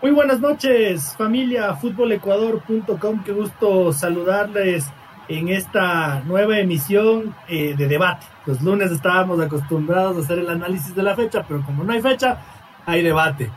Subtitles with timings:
[0.00, 3.24] Muy buenas noches, familia futbolecuador.com.
[3.24, 4.86] Qué gusto saludarles
[5.26, 8.24] en esta nueva emisión eh, de debate.
[8.46, 12.00] Los lunes estábamos acostumbrados a hacer el análisis de la fecha, pero como no hay
[12.00, 12.38] fecha,
[12.86, 13.50] hay debate.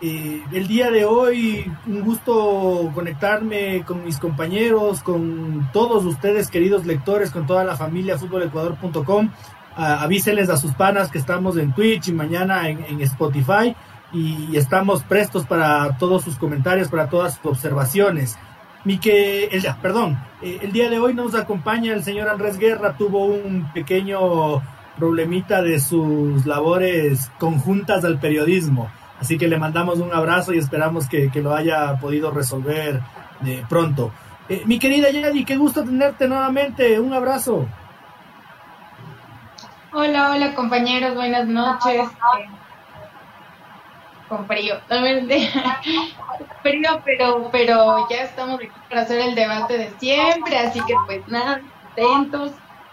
[0.00, 6.86] Eh, el día de hoy, un gusto conectarme con mis compañeros, con todos ustedes, queridos
[6.86, 9.30] lectores, con toda la familia futbolecuador.com.
[9.76, 13.76] avísenles a sus panas que estamos en Twitch y mañana en, en Spotify
[14.14, 18.38] y estamos prestos para todos sus comentarios, para todas sus observaciones.
[18.84, 22.96] Mi que, el, perdón, eh, el día de hoy nos acompaña el señor Andrés Guerra,
[22.96, 24.62] tuvo un pequeño
[24.96, 31.08] problemita de sus labores conjuntas al periodismo, así que le mandamos un abrazo y esperamos
[31.08, 33.00] que, que lo haya podido resolver
[33.40, 34.12] de pronto.
[34.48, 37.66] Eh, mi querida Yadi, qué gusto tenerte nuevamente, un abrazo.
[39.92, 42.06] Hola, hola compañeros, buenas noches
[44.34, 44.80] con frío,
[46.62, 51.26] frío, pero, pero ya estamos aquí para hacer el debate de siempre, así que pues
[51.28, 52.52] nada, atentos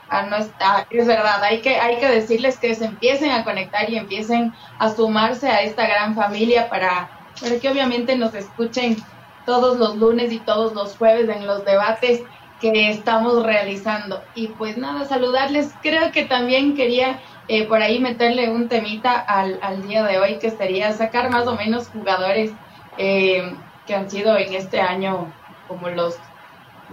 [0.09, 3.89] a no estar, es verdad, hay que, hay que decirles que se empiecen a conectar
[3.89, 8.97] y empiecen a sumarse a esta gran familia para, para que obviamente nos escuchen
[9.45, 12.21] todos los lunes y todos los jueves en los debates
[12.59, 14.23] que estamos realizando.
[14.35, 15.73] Y pues nada, saludarles.
[15.81, 17.19] Creo que también quería
[17.53, 21.45] eh, por ahí meterle un temita al, al, día de hoy, que sería sacar más
[21.47, 22.53] o menos jugadores
[22.97, 23.53] eh,
[23.85, 25.27] que han sido en este año
[25.67, 26.15] como los,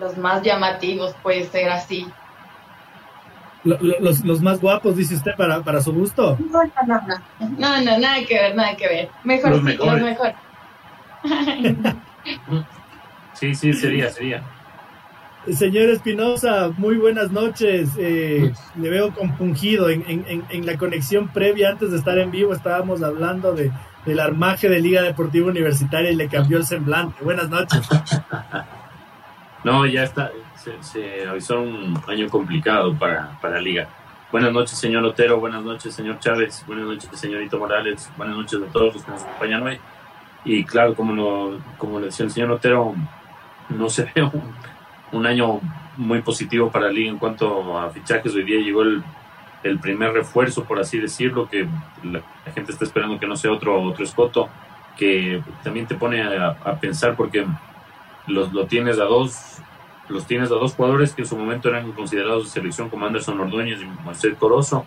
[0.00, 2.09] los más llamativos, puede ser así.
[3.62, 6.37] Los, los más guapos, dice usted, para, para su gusto.
[6.50, 7.03] No, no,
[7.39, 9.11] no, no, nada que ver, nada que ver.
[9.22, 10.34] Mejor, los, mejor.
[13.34, 14.43] sí, sí, sería, sería.
[15.55, 17.91] Señor Espinosa, muy buenas noches.
[17.99, 22.53] Eh, le veo compungido en, en, en, la conexión previa antes de estar en vivo.
[22.53, 23.73] Estábamos hablando de,
[24.05, 27.23] del armaje de Liga Deportiva Universitaria y le cambió el semblante.
[27.23, 27.89] Buenas noches.
[29.65, 30.31] No, ya está.
[30.55, 33.89] Se, se avisó un año complicado para, para Liga.
[34.31, 35.41] Buenas noches, señor Otero.
[35.41, 36.65] Buenas noches, señor Chávez.
[36.67, 38.09] Buenas noches, señorito Morales.
[38.17, 39.81] Buenas noches a todos los que nos acompañan hoy.
[40.45, 42.95] Y claro, como, lo, como le decía el señor Otero,
[43.69, 44.55] no se ve un
[45.13, 45.61] un año
[45.97, 48.35] muy positivo para la liga en cuanto a fichajes.
[48.35, 49.03] Hoy día llegó el,
[49.63, 51.67] el primer refuerzo, por así decirlo, que
[52.05, 52.23] la,
[52.55, 54.49] gente está esperando que no sea otro, otro escoto,
[54.97, 57.47] que también te pone a, pensar porque
[58.27, 59.59] los, lo tienes a dos
[60.09, 63.39] los tienes a dos jugadores que en su momento eran considerados de selección como Anderson
[63.41, 64.87] Ordóñez y Moisés Corozo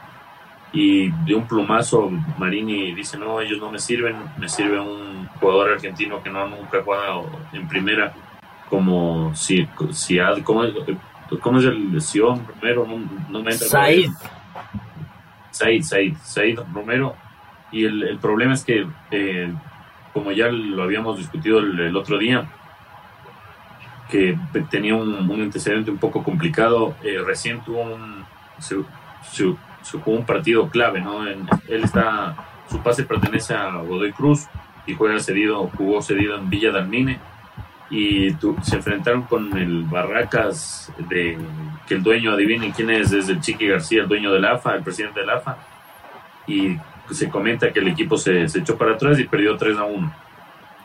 [0.73, 2.09] y de un plumazo
[2.39, 6.79] Marini dice no ellos no me sirven me sirve un jugador argentino que no nunca
[6.79, 8.11] ha jugado en primera
[8.71, 10.63] como si, si ¿cómo,
[11.41, 12.87] ¿cómo es el lesión Romero?
[12.87, 12.99] No,
[13.29, 13.67] no me entra.
[13.67, 14.11] Said.
[15.51, 17.13] Said, Said, Said Romero.
[17.73, 19.53] Y el, el problema es que, eh,
[20.13, 22.49] como ya lo habíamos discutido el, otro día,
[24.09, 24.37] que
[24.69, 28.23] tenía un, un, antecedente un poco complicado, eh, recién tuvo un,
[29.91, 31.27] jugó un partido clave, ¿no?
[31.27, 32.37] En, él está,
[32.69, 34.47] su pase pertenece a Godoy Cruz
[34.87, 37.19] y juega cedido, jugó cedido en Villa Dalmine
[37.91, 41.37] y se enfrentaron con el Barracas de
[41.85, 44.83] que el dueño adivinen quién es desde el Chiqui García el dueño del AFA el
[44.83, 45.57] presidente del AFA
[46.47, 46.77] y
[47.11, 50.13] se comenta que el equipo se, se, echó para atrás y perdió 3 a 1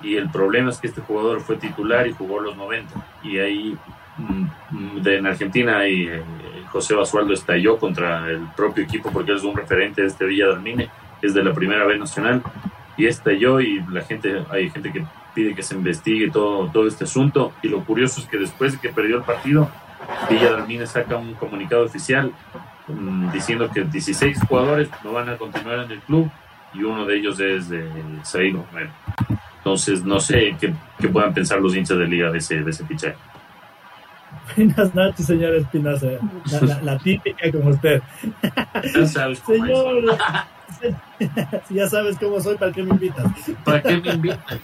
[0.03, 2.93] y el problema es que este jugador fue titular y jugó los 90
[3.23, 3.79] y ahí
[4.19, 6.23] mm, de, en Argentina y, eh,
[6.73, 10.49] José Basualdo estalló contra el propio equipo porque él es un referente de este Villa
[10.49, 10.91] Dalmine
[11.23, 12.43] es de la primera B nacional
[12.97, 17.05] y estalló y la gente hay gente que pide que se investigue todo, todo este
[17.05, 17.53] asunto.
[17.63, 19.71] Y lo curioso es que después de que perdió el partido,
[20.31, 22.33] Villa Dalmine saca un comunicado oficial
[22.89, 26.31] um, diciendo que 16 jugadores no van a continuar en el club
[26.73, 27.89] y uno de ellos es de
[28.23, 28.65] Saído
[29.59, 32.85] Entonces, no sé qué, qué, puedan pensar los hinchas de liga de ese, de ese
[32.87, 33.17] fichaje.
[34.57, 36.07] Buenas noches, señor Espinosa.
[36.63, 38.03] La, la, típica como usted.
[38.95, 40.19] Ya sabes cómo Señor,
[41.71, 43.27] ya sabes cómo soy, ¿para qué me invitas?
[43.65, 44.61] ¿Para qué me invitas?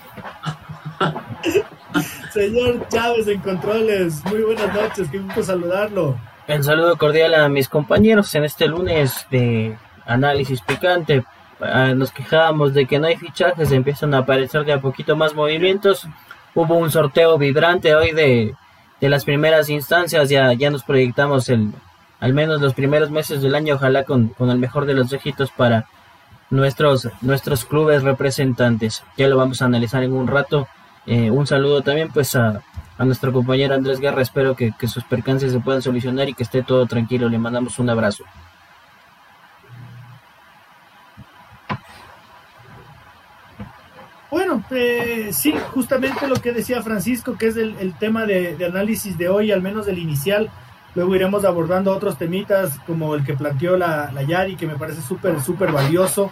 [2.32, 6.18] Señor Chávez en controles, muy buenas noches, qué gusto saludarlo.
[6.46, 9.76] El saludo cordial a mis compañeros en este lunes de
[10.06, 11.24] análisis picante.
[11.60, 15.34] Ah, nos quejábamos de que no hay fichajes, empiezan a aparecer de a poquito más
[15.34, 16.08] movimientos.
[16.54, 18.54] Hubo un sorteo vibrante hoy de,
[19.00, 21.72] de las primeras instancias, ya, ya nos proyectamos el,
[22.22, 25.50] al menos los primeros meses del año, ojalá con, con el mejor de los dígitos
[25.50, 25.86] para
[26.50, 29.02] nuestros, nuestros clubes representantes.
[29.16, 30.68] Ya lo vamos a analizar en un rato.
[31.04, 32.62] Eh, un saludo también pues a,
[32.96, 34.22] a, nuestro compañero Andrés Guerra.
[34.22, 37.28] Espero que, que sus percances se puedan solucionar y que esté todo tranquilo.
[37.28, 38.24] Le mandamos un abrazo.
[44.32, 49.28] Bueno, eh, sí, justamente lo que decía Francisco, que es el, tema de, análisis de
[49.28, 50.50] hoy, al menos el inicial.
[50.94, 55.00] Luego iremos abordando otros temitas como el que planteó la, la Yari, que me parece
[55.00, 56.30] súper, súper valioso.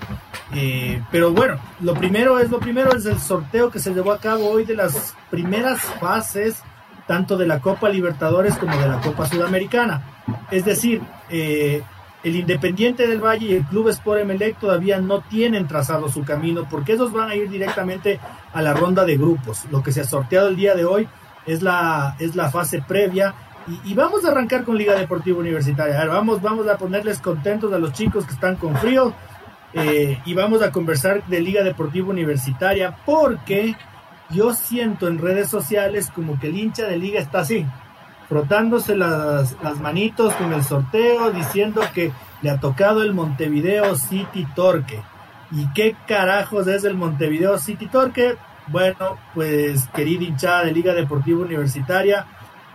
[0.54, 4.18] Eh, pero bueno, lo primero es lo primero es el sorteo que se llevó a
[4.18, 6.62] cabo hoy de las primeras fases,
[7.06, 10.02] tanto de la Copa Libertadores como de la Copa Sudamericana.
[10.50, 11.82] Es decir, eh,
[12.22, 16.66] el Independiente del Valle y el Club Sport Emelec todavía no tienen trazado su camino
[16.68, 18.20] porque esos van a ir directamente
[18.52, 19.64] a la ronda de grupos.
[19.70, 21.08] Lo que se ha sorteado el día de hoy
[21.46, 23.34] es la, es la fase previa
[23.84, 26.06] y, vamos a arrancar con Liga Deportiva Universitaria.
[26.06, 29.12] vamos, vamos a ponerles contentos a los chicos que están con frío
[29.72, 33.76] eh, y vamos a conversar de Liga Deportiva Universitaria porque
[34.30, 37.66] yo siento en redes sociales como que el hincha de liga está así
[38.30, 42.12] frotándose las, manitos con el sorteo, diciendo que
[42.42, 45.02] le ha tocado el Montevideo City Torque.
[45.50, 48.36] ¿Y qué carajos es el Montevideo City Torque?
[48.68, 52.24] Bueno, pues querida hinchada de Liga Deportiva Universitaria,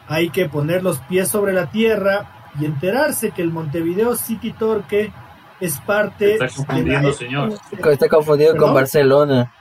[0.08, 5.12] hay que poner los pies sobre la tierra y enterarse que el Montevideo City Torque
[5.60, 6.34] es parte...
[6.34, 7.54] Está confundiendo, señor.
[7.92, 9.52] Está confundido con Barcelona.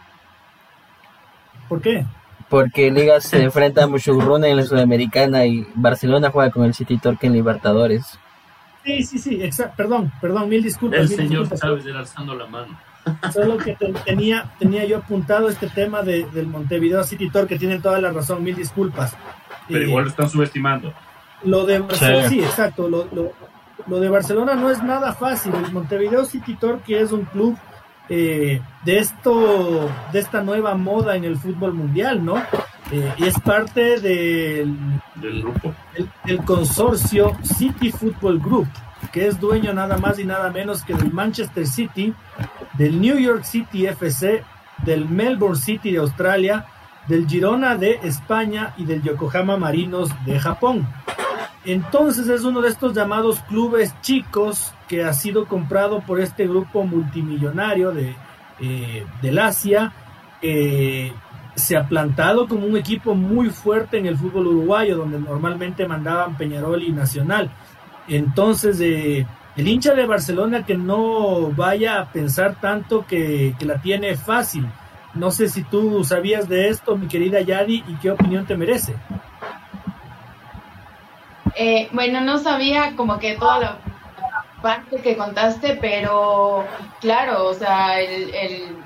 [1.69, 2.05] ¿Por qué?
[2.55, 6.99] porque Liga se enfrenta a Mushurruna en la Sudamericana y Barcelona juega con el City
[6.99, 8.19] Torque en Libertadores.
[8.85, 9.75] Sí, sí, sí, exacto.
[9.77, 11.01] Perdón, perdón, mil disculpas.
[11.01, 12.79] El mil señor Chávez alzando la mano.
[13.33, 18.01] Solo que tenía, tenía yo apuntado este tema de, del Montevideo City Torque, tienen toda
[18.01, 19.17] la razón, mil disculpas.
[19.69, 20.93] Pero igual lo están subestimando.
[21.45, 22.89] Lo de Barcelona, sí, exacto.
[22.89, 23.33] Lo, lo,
[23.87, 25.55] lo, de Barcelona no es nada fácil.
[25.55, 27.57] El Montevideo City Torque es un club
[28.09, 32.37] eh, de esto, de esta nueva moda en el fútbol mundial, ¿no?
[32.91, 34.77] Eh, y es parte del,
[35.15, 35.75] del grupo,
[36.27, 38.69] el, consorcio City Football Group,
[39.11, 42.13] que es dueño nada más y nada menos que del Manchester City,
[42.75, 44.45] del New York City FC,
[44.85, 46.67] del Melbourne City de Australia,
[47.09, 50.87] del Girona de España y del Yokohama Marinos de Japón.
[51.65, 56.85] Entonces es uno de estos llamados clubes chicos que ha sido comprado por este grupo
[56.85, 58.15] multimillonario de,
[58.61, 59.93] eh, del Asia,
[61.55, 66.37] se ha plantado como un equipo muy fuerte en el fútbol uruguayo, donde normalmente mandaban
[66.37, 67.51] Peñarol y Nacional.
[68.09, 69.27] Entonces, eh,
[69.57, 74.67] el hincha de Barcelona que no vaya a pensar tanto que la tiene fácil.
[75.15, 78.95] No sé si tú sabías de esto, mi querida Yadi, y qué opinión te merece.
[81.57, 83.79] Eh, bueno, no sabía como que toda la
[84.61, 86.65] parte que contaste, pero
[87.01, 88.77] claro, o sea, el, el,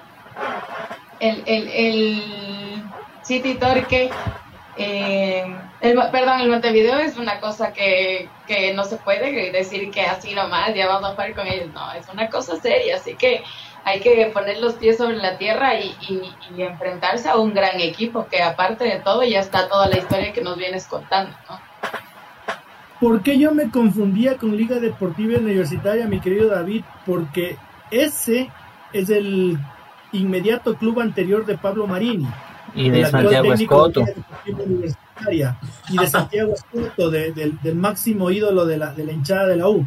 [1.21, 2.83] el, el,
[3.23, 4.11] City Torque,
[4.77, 10.03] eh, el, perdón, el Montevideo es una cosa que, que no se puede decir que
[10.03, 13.43] así nomás, ya vamos a jugar con ellos, no, es una cosa seria, así que
[13.89, 16.23] hay que poner los pies sobre la tierra y, y,
[16.57, 20.33] y, enfrentarse a un gran equipo que aparte de todo ya está toda la historia
[20.33, 21.59] que nos vienes contando, ¿no?
[23.01, 26.83] ¿Por qué yo me confundía con Liga Deportiva Universitaria, mi querido David?
[27.07, 27.57] Porque
[27.91, 28.51] ese
[28.93, 29.57] es el
[30.13, 32.27] inmediato club anterior de Pablo Marini.
[32.75, 34.05] Y de Santiago Escoto.
[35.89, 39.87] y de Santiago Escoto, del máximo ídolo de la, de la hinchada de la U.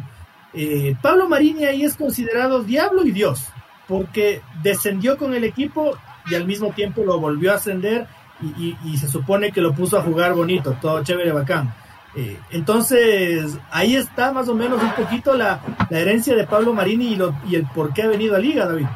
[0.54, 3.46] Eh, Pablo Marini ahí es considerado diablo y Dios,
[3.92, 8.06] porque descendió con el equipo y al mismo tiempo lo volvió a ascender
[8.40, 11.74] y, se supone que lo puso a jugar bonito, todo chévere, bacán.
[12.16, 17.16] Eh, entonces, ahí está más o menos un poquito la, herencia de Pablo Marini y,
[17.16, 18.86] lo, y, el por qué ha venido a Liga, David.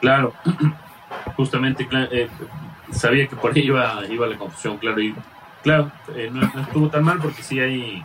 [0.00, 0.32] Claro,
[1.36, 2.28] justamente eh,
[2.92, 5.12] sabía que por ahí iba, iba la confusión, claro, y
[5.64, 8.04] claro, eh, no, estuvo tan mal porque sí hay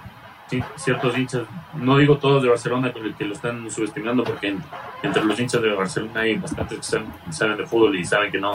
[0.75, 1.43] ciertos hinchas,
[1.75, 4.55] no digo todos de Barcelona que lo están subestimando porque
[5.03, 8.51] entre los hinchas de Barcelona hay bastantes que saben, de fútbol y saben que no,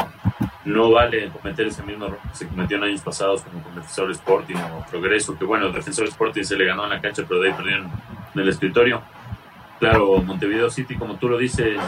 [0.65, 4.11] no vale cometer ese mismo error que se cometió en años pasados como con Defensor
[4.11, 7.49] Sporting o Progreso, que bueno, Defensor Sporting se le ganó en la cancha pero de
[7.49, 7.91] ahí perdieron
[8.35, 9.03] en el escritorio.
[9.79, 11.79] Claro, Montevideo City, como tú lo dices,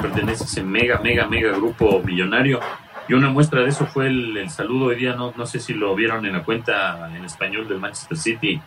[0.00, 2.60] pertenece a ese mega, mega, mega grupo millonario.
[3.08, 5.94] Y una muestra de eso fue el, saludo hoy día, no, no sé si lo
[5.94, 8.60] vieron en la cuenta en español del Manchester City,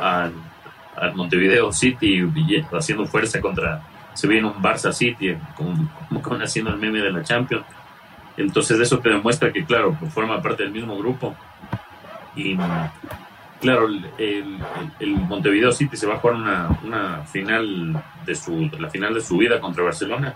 [0.00, 0.32] al,
[1.14, 2.26] Montevideo City
[2.72, 3.82] haciendo fuerza contra,
[4.14, 5.88] se viene un Barça City, como,
[6.22, 7.66] como haciendo el meme de la Champions.
[8.36, 11.34] Entonces eso te demuestra que, claro, pues, forma parte del mismo grupo.
[12.34, 12.56] Y
[13.60, 19.14] claro, el, Montevideo City se va a jugar una, una, final de su, la final
[19.14, 20.34] de su vida contra Barcelona.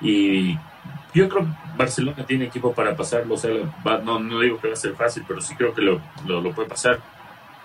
[0.00, 0.54] Y
[1.14, 3.36] yo creo que Barcelona tiene equipo para pasarlo.
[4.04, 6.68] No, no digo que va a ser fácil, pero sí creo que lo, lo puede
[6.68, 7.00] pasar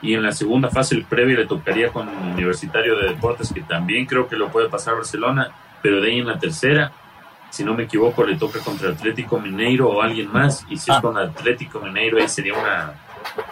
[0.01, 4.05] y en la segunda fase el previo le tocaría con Universitario de Deportes que también
[4.05, 5.51] creo que lo puede pasar Barcelona
[5.81, 6.91] pero de ahí en la tercera
[7.49, 10.65] si no me equivoco, le toca contra Atlético Mineiro o alguien más.
[10.69, 11.01] Y si es Ah.
[11.01, 12.93] con Atlético Mineiro, ahí sería una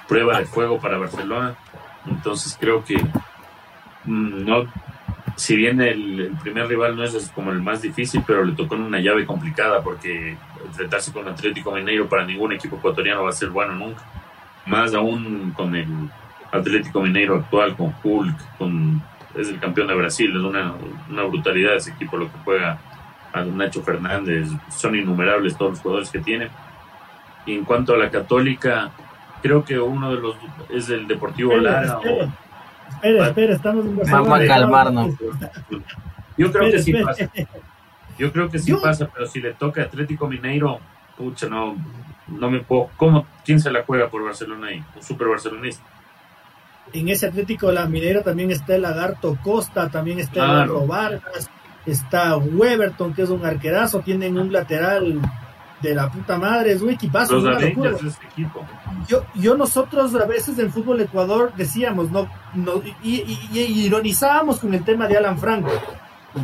[0.07, 1.55] prueba de fuego para Barcelona.
[2.05, 2.95] Entonces creo que
[4.05, 4.65] mm, no,
[5.35, 8.75] si bien el, el primer rival no es como el más difícil, pero le tocó
[8.75, 13.33] en una llave complicada porque enfrentarse con Atlético Mineiro para ningún equipo ecuatoriano va a
[13.33, 14.03] ser bueno nunca.
[14.65, 15.87] Más aún con el
[16.51, 19.01] Atlético Mineiro actual, con Hulk, con
[19.35, 20.73] es el campeón de Brasil, es una,
[21.09, 22.79] una brutalidad ese equipo lo que juega
[23.33, 26.49] a Nacho Fernández, son innumerables todos los jugadores que tiene.
[27.45, 28.89] Y en cuanto a la Católica,
[29.43, 30.35] creo que uno de los
[30.69, 31.97] es el Deportivo Lara.
[31.99, 32.31] o- Espera,
[32.93, 35.15] espera, espera, estamos en Vamos a calmarnos.
[36.37, 37.23] yo creo que sí Espera, pasa.
[37.25, 37.47] espera.
[38.17, 40.79] Yo creo que sí Yo- pasa, pero si le toca a Atlético Mineiro,
[41.15, 41.75] pucha, no,
[42.27, 42.89] no me puedo.
[42.97, 43.27] ¿Cómo?
[43.45, 44.83] ¿Quién se la juega por Barcelona ahí?
[44.95, 45.83] Un super barcelonista.
[46.93, 50.87] En ese Atlético de la Minera también está el Lagarto Costa, también está el Claro.
[50.87, 51.49] Vargas,
[51.85, 55.19] está Weberton, que es un arquerazo, tienen un lateral
[55.81, 58.65] de la puta madre, es un equipazo, Los es este equipo.
[59.07, 64.59] yo, yo nosotros a veces en fútbol Ecuador decíamos, no, no y, y- y ironizábamos
[64.59, 65.69] con el tema de Alan Franco.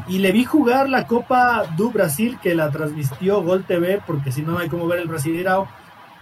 [0.08, 4.42] Y le vi jugar la Copa du Brasil que la transmitió Gol TV, porque si
[4.42, 5.68] no no hay como ver el Brasileirao.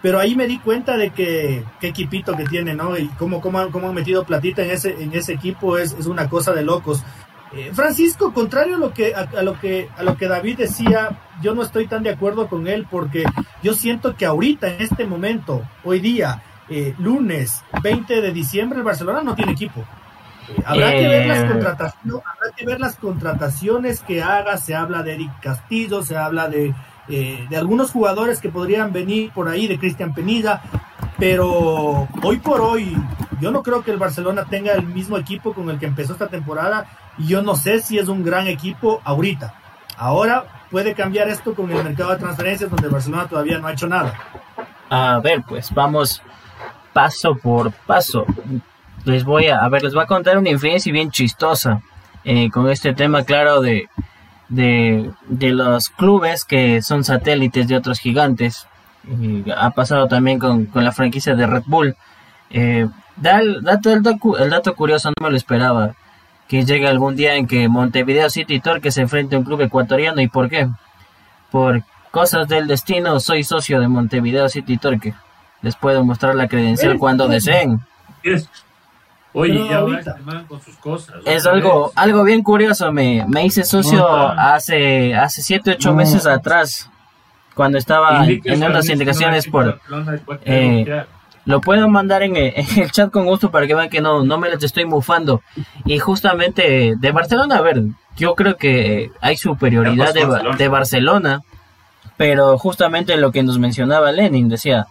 [0.01, 2.97] Pero ahí me di cuenta de que qué equipito que tiene, ¿no?
[2.97, 6.07] Y cómo, cómo, han- cómo han metido platita en ese, en ese equipo es, es
[6.07, 7.03] una cosa de locos.
[7.53, 11.19] Eh, Francisco, contrario a lo que a, a lo que a lo que David decía,
[11.41, 13.25] yo no estoy tan de acuerdo con él porque
[13.61, 18.85] yo siento que ahorita en este momento, hoy día, eh, lunes 20 de diciembre, el
[18.85, 19.81] Barcelona no tiene equipo.
[20.49, 21.47] Eh, habrá que ver las Eh.
[21.47, 24.57] contrataciones, habrá que ver las contrataciones que haga.
[24.57, 26.73] Se habla de Eric Castillo, se habla de
[27.11, 30.61] eh, de algunos jugadores que podrían venir por ahí, de Cristian Penilla,
[31.19, 32.95] pero hoy por hoy
[33.41, 36.29] yo no creo que el Barcelona tenga el mismo equipo con el que empezó esta
[36.29, 36.85] temporada
[37.17, 39.53] y yo no sé si es un gran equipo ahorita.
[39.97, 43.73] Ahora puede cambiar esto con el mercado de transferencias donde el Barcelona todavía no ha
[43.73, 44.13] hecho nada.
[44.89, 46.21] A ver, pues vamos
[46.93, 48.25] paso por paso.
[49.03, 51.81] Les voy a, a ver, les voy a contar una infidencia bien chistosa
[52.23, 53.89] eh, con este tema, claro, de,
[54.51, 58.67] de, de los clubes que son satélites de otros gigantes.
[59.09, 61.95] Y ha pasado también con, con la franquicia de Red Bull.
[62.51, 64.03] Eh, da el, dato, el,
[64.39, 65.95] el dato curioso, no me lo esperaba,
[66.47, 70.21] que llegue algún día en que Montevideo City Torque se enfrente a un club ecuatoriano.
[70.21, 70.67] ¿Y por qué?
[71.49, 75.13] Por cosas del destino, soy socio de Montevideo City Torque.
[75.61, 77.29] Les puedo mostrar la credencial Eh, cuando eh.
[77.29, 77.81] deseen.
[79.33, 81.15] Es- Oye, Pero ya ahorita- con sus cosas.
[81.25, 82.91] Es algo, algo bien curioso.
[82.91, 84.53] Me, me hice socio Nota.
[84.55, 85.95] hace, hace 7, 8 No.
[85.95, 86.89] meses atrás.
[87.55, 89.79] Cuando estaba Indique en unas indicaciones no, por...
[90.45, 91.05] Eh.
[91.45, 94.23] Lo puedo mandar en, eh, en el chat con gusto para que vean que no,
[94.23, 95.41] no me les estoy mufando.
[95.85, 97.83] Y justamente de Barcelona, a ver,
[98.17, 100.57] yo creo que hay superioridad de, Ba- Barcelona.
[100.57, 101.41] de Barcelona,
[102.17, 104.87] pero justamente lo que nos mencionaba Lenin, decía,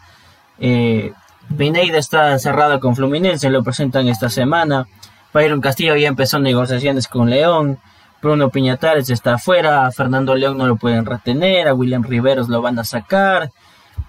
[0.58, 1.12] eh,
[1.56, 4.86] Pineda está cerrado con Fluminense, lo presentan esta semana.
[5.32, 7.78] Byron Castillo ya empezó negociaciones con León.
[8.22, 12.60] Bruno Piñatares está afuera, a Fernando León no lo pueden retener, a William Riveros lo
[12.60, 13.50] van a sacar.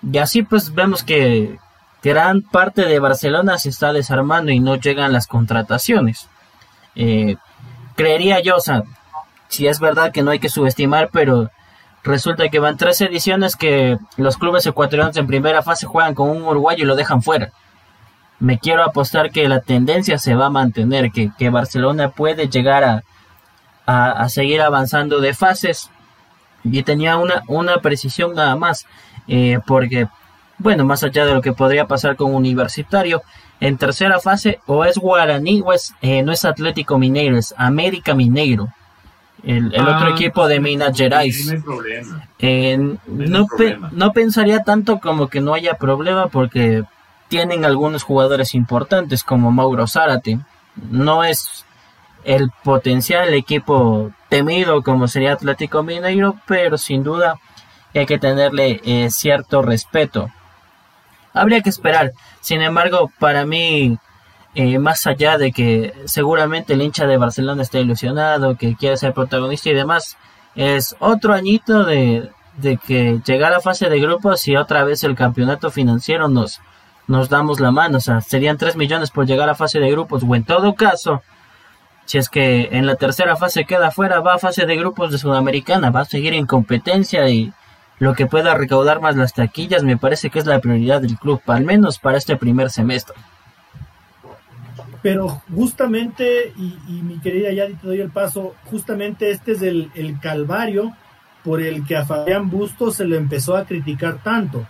[0.04, 1.58] Y así pues vemos que
[2.04, 6.28] gran parte de Barcelona se está desarmando y no llegan las contrataciones.
[6.96, 7.38] Eh,
[7.96, 8.84] creería yo, o sea,
[9.48, 11.50] si es verdad que no hay que subestimar, pero
[12.04, 16.44] resulta que van tres ediciones que los clubes ecuatorianos en primera fase juegan con un
[16.44, 17.52] uruguayo y lo dejan fuera.
[18.40, 22.84] Me quiero apostar que la tendencia se va a mantener, que, que Barcelona puede llegar
[22.84, 23.04] a,
[23.86, 25.90] a, a seguir avanzando de fases.
[26.64, 28.86] Y tenía una, una precisión nada más,
[29.28, 30.08] eh, porque,
[30.60, 33.24] bueno, más allá de lo que podría pasar con Universitario,
[33.60, 38.14] en tercera fase o es Guaraní o es, eh, no es Atlético Mineiro, es América
[38.14, 38.70] Mineiro,
[39.44, 41.54] el, el otro Ah, equipo de Minas Gerais.
[41.64, 41.82] No.
[42.40, 42.96] Eh,
[43.58, 46.84] pe- no pensaría tanto como que no haya problema porque
[47.28, 50.40] tienen algunos jugadores importantes como Mauro Zárate.
[50.90, 51.66] No es
[52.24, 57.40] el potencial equipo temido como sería Atlético Mineiro, pero sin duda
[57.94, 60.30] hay que tenerle eh, cierto respeto.
[61.34, 62.12] Habría que esperar.
[62.42, 63.98] Sin embargo, para mí,
[64.56, 69.14] eh, más allá de que seguramente el hincha de Barcelona está ilusionado, que quiere ser
[69.14, 70.18] protagonista y demás,
[70.56, 75.16] es otro añito de, de que llegar a fase de grupos y otra vez el
[75.16, 76.60] campeonato financiero nos,
[77.08, 77.98] nos damos la mano.
[77.98, 80.24] O sea, serían 3 millones por llegar a fase de grupos.
[80.28, 81.22] O en todo caso,
[82.06, 85.18] si es que en la tercera fase queda fuera, va a fase de grupos de
[85.18, 87.54] Sudamericana, va a seguir en competencia y
[88.00, 91.42] lo que pueda recaudar más las taquillas me parece que es la prioridad del club,
[91.48, 93.16] al menos para este primer semestre.
[95.02, 100.20] Pero justamente, y, mi querida Yadi, te doy el paso, justamente este es el, el
[100.20, 100.94] calvario
[101.44, 104.68] por el que a Fabián Bustos se le empezó a criticar tanto,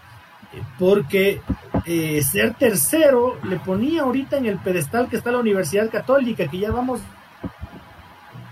[0.79, 1.41] porque
[1.85, 6.59] eh, ser tercero le ponía ahorita en el pedestal que está la Universidad Católica, que
[6.59, 7.01] ya vamos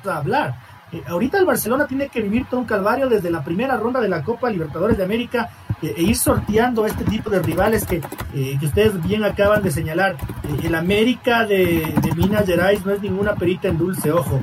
[0.06, 0.56] a hablar.
[0.92, 4.10] Eh, ahorita el Barcelona tiene que vivir todo un calvario desde la primera ronda de
[4.10, 5.50] la Copa Libertadores de América
[5.82, 8.02] eh, e ir sorteando este tipo de rivales que,
[8.34, 10.18] que ustedes bien acaban de señalar.
[10.64, 14.42] el América de, de, Minas Gerais no es ninguna perita en dulce, ojo.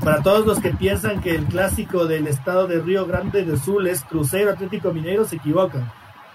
[0.00, 3.86] para todos los que piensan que el clásico del estado de Río Grande del Sul
[3.86, 5.90] es Cruzeiro Atlético Mineiro, se equivocan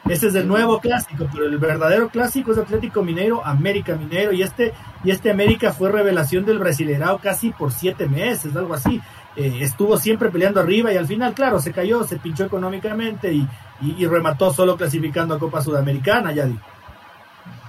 [0.07, 4.43] ese es el nuevo clásico, pero el verdadero clásico es Atlético Mineiro, América Mineiro, y
[4.43, 4.71] este,
[5.03, 9.01] y este América fue revelación del Brasileirao casi por siete meses, algo así.
[9.35, 13.47] Eh, estuvo siempre peleando arriba y al final, claro, se cayó, se pinchó económicamente y,
[13.81, 16.57] y, remató solo clasificando a Copa Sudamericana, ya di.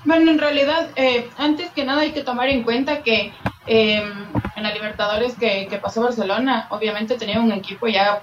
[0.05, 3.33] Bueno, en realidad, eh, antes que nada hay que tomar en cuenta que
[3.67, 4.13] eh,
[4.55, 8.21] en la Libertadores que, que pasó Barcelona, obviamente tenía un equipo ya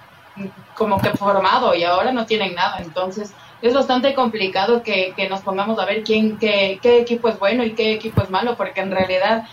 [0.74, 3.34] como que formado y ahora no tienen nada, entonces
[3.64, 7.72] es bastante complicado que, nos pongamos a ver quién, qué, qué, equipo es bueno y
[7.72, 9.46] qué equipo es malo, porque en realidad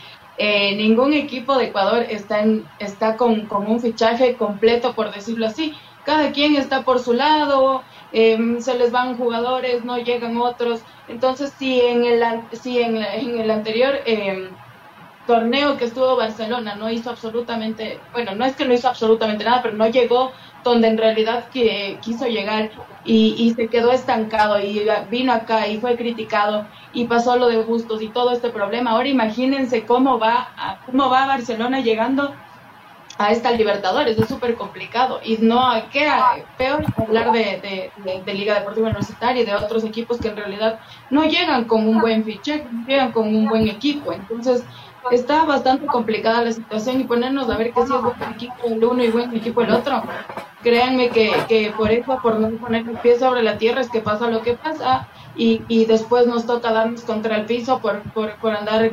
[0.42, 5.46] eh, ningún equipo de Ecuador está, en, está con, con, un fichaje completo, por decirlo
[5.46, 5.74] así.
[6.06, 10.80] Cada quien está por su lado, em, se les van jugadores, no llegan otros.
[11.08, 14.48] Entonces, si en el, si en, en el anterior em,
[15.26, 19.60] torneo que estuvo Barcelona no hizo absolutamente, bueno, no es que no hizo absolutamente nada,
[19.60, 20.32] pero no llegó
[20.64, 22.70] donde en realidad que quiso llegar
[23.04, 28.02] y, se quedó estancado y vino acá y fue criticado y pasó lo de Bustos
[28.02, 28.92] y todo este problema.
[28.92, 32.34] Ahora imagínense cómo va, a, cómo va Barcelona llegando
[33.20, 37.90] a esta Libertadores, es súper complicado y no queda peor hablar de,
[38.24, 42.00] de, Liga Deportiva Universitaria y de otros equipos que en realidad no llegan con un
[42.00, 44.64] buen fichaje, llegan con un buen equipo, entonces
[45.10, 48.84] está bastante complicada la situación y ponernos a ver que si es buen equipo el
[48.84, 50.02] uno y buen equipo el otro.
[50.62, 54.00] Créanme que, que por eso, por no poner el pie sobre la tierra, es que
[54.00, 58.34] pasa lo que pasa y, y después nos toca darnos contra el piso por, por,
[58.36, 58.90] por andar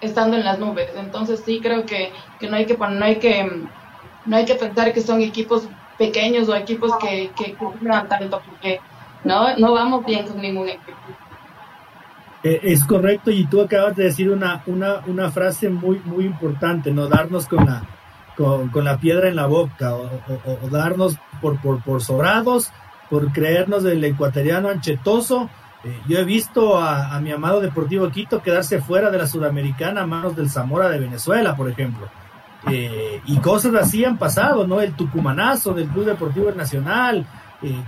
[0.00, 0.90] estando en las nubes.
[0.96, 3.66] Entonces sí creo que, que no hay que no hay que
[4.26, 5.68] no hay que pensar que son equipos
[5.98, 7.56] pequeños o equipos que, que,
[8.08, 8.80] tanto porque
[9.24, 10.96] no, no vamos bien con ningún equipo.
[12.42, 16.90] Eh, es correcto y tú acabas de decir una, una, una frase muy, muy importante,
[16.90, 17.82] no darnos con la,
[18.36, 20.08] con, la piedra en la boca o,
[20.70, 22.72] darnos por, por, por, sobrados,
[23.10, 25.50] por creernos del ecuatoriano anchetoso.
[25.84, 30.06] Eh, yo he visto a, mi amado Deportivo Quito quedarse fuera de la Sudamericana a
[30.06, 32.08] manos del Zamora de Venezuela, por ejemplo.
[32.70, 34.80] Eh, y cosas así han pasado, ¿no?
[34.80, 37.26] El tucumanazo del Club Deportivo Nacional,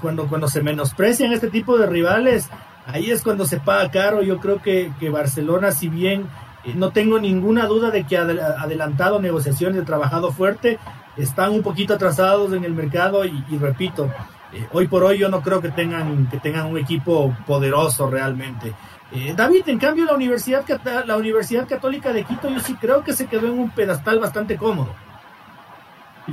[0.03, 2.51] cuando, cuando se menosprecian este tipo de rivales,
[2.87, 4.23] ahí es cuando se paga caro.
[4.23, 6.27] Yo creo que, que Barcelona, si bien
[6.65, 10.79] eh, no tengo ninguna duda de que ha adelantado negociaciones, ha trabajado fuerte,
[11.17, 14.11] están un poquito atrasados en el mercado y, repito,
[14.53, 18.73] eh, hoy por hoy yo no creo que tengan, que tengan un equipo poderoso realmente.
[19.13, 20.65] Eh, David, en cambio, la Universidad,
[21.05, 24.57] la Universidad Católica de Quito, yo sí creo que se quedó en un pedestal bastante
[24.57, 24.95] cómodo.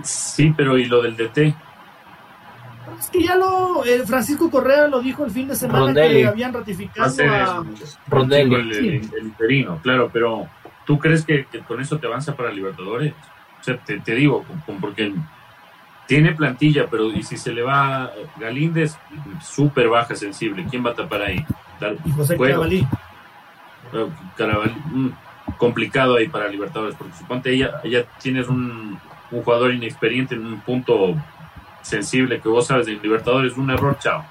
[0.04, 1.56] Sí, pero ¿y lo del DT?
[2.98, 3.86] Es que ya lo.
[3.86, 7.66] Eh, Francisco Correa lo dijo el fin de semana que habían ratificado a.
[8.32, 10.48] El, interino, claro, pero
[10.86, 13.14] ¿tú crees que, con eso te avanza para Libertadores?
[13.60, 14.46] O sea, te, digo,
[14.80, 15.14] porque
[16.08, 18.98] tiene plantilla, pero y si se le va Galíndez,
[19.42, 20.66] súper baja, sensible.
[20.70, 21.46] ¿Quién va a tapar ahí?
[22.06, 22.86] y José Carabalí.
[24.92, 25.10] Mm,
[25.58, 29.00] complicado ahí para Libertadores, porque suponte ella, ya tienes un,
[29.32, 31.16] un jugador inexperiente en un punto
[31.82, 34.26] sensible que vos sabes de Libertadores, un error, chao.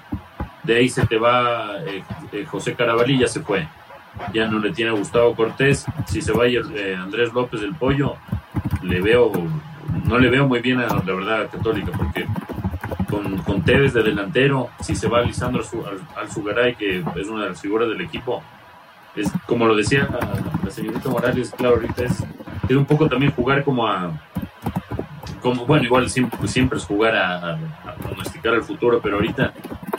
[0.63, 3.67] De ahí se te va eh, eh, José Carabalí, ya se fue.
[4.33, 5.85] Ya no le tiene a Gustavo Cortés.
[6.07, 8.17] Si se va eh, Andrés López del Pollo,
[8.83, 9.31] le veo,
[10.05, 12.27] no le veo muy bien a la verdad Católica, porque
[13.09, 15.63] con, con Tevez de delantero, si se va Lisandro
[16.15, 18.43] Alzugaray, que es una de las figuras del equipo,
[19.15, 20.07] es como lo decía
[20.63, 22.23] la, señorita Morales, claro, ahorita es,
[22.69, 24.11] es un poco también jugar como a
[25.41, 27.57] como bueno, igual siempre, siempre es jugar a, a,
[28.43, 29.53] el futuro, pero ahorita,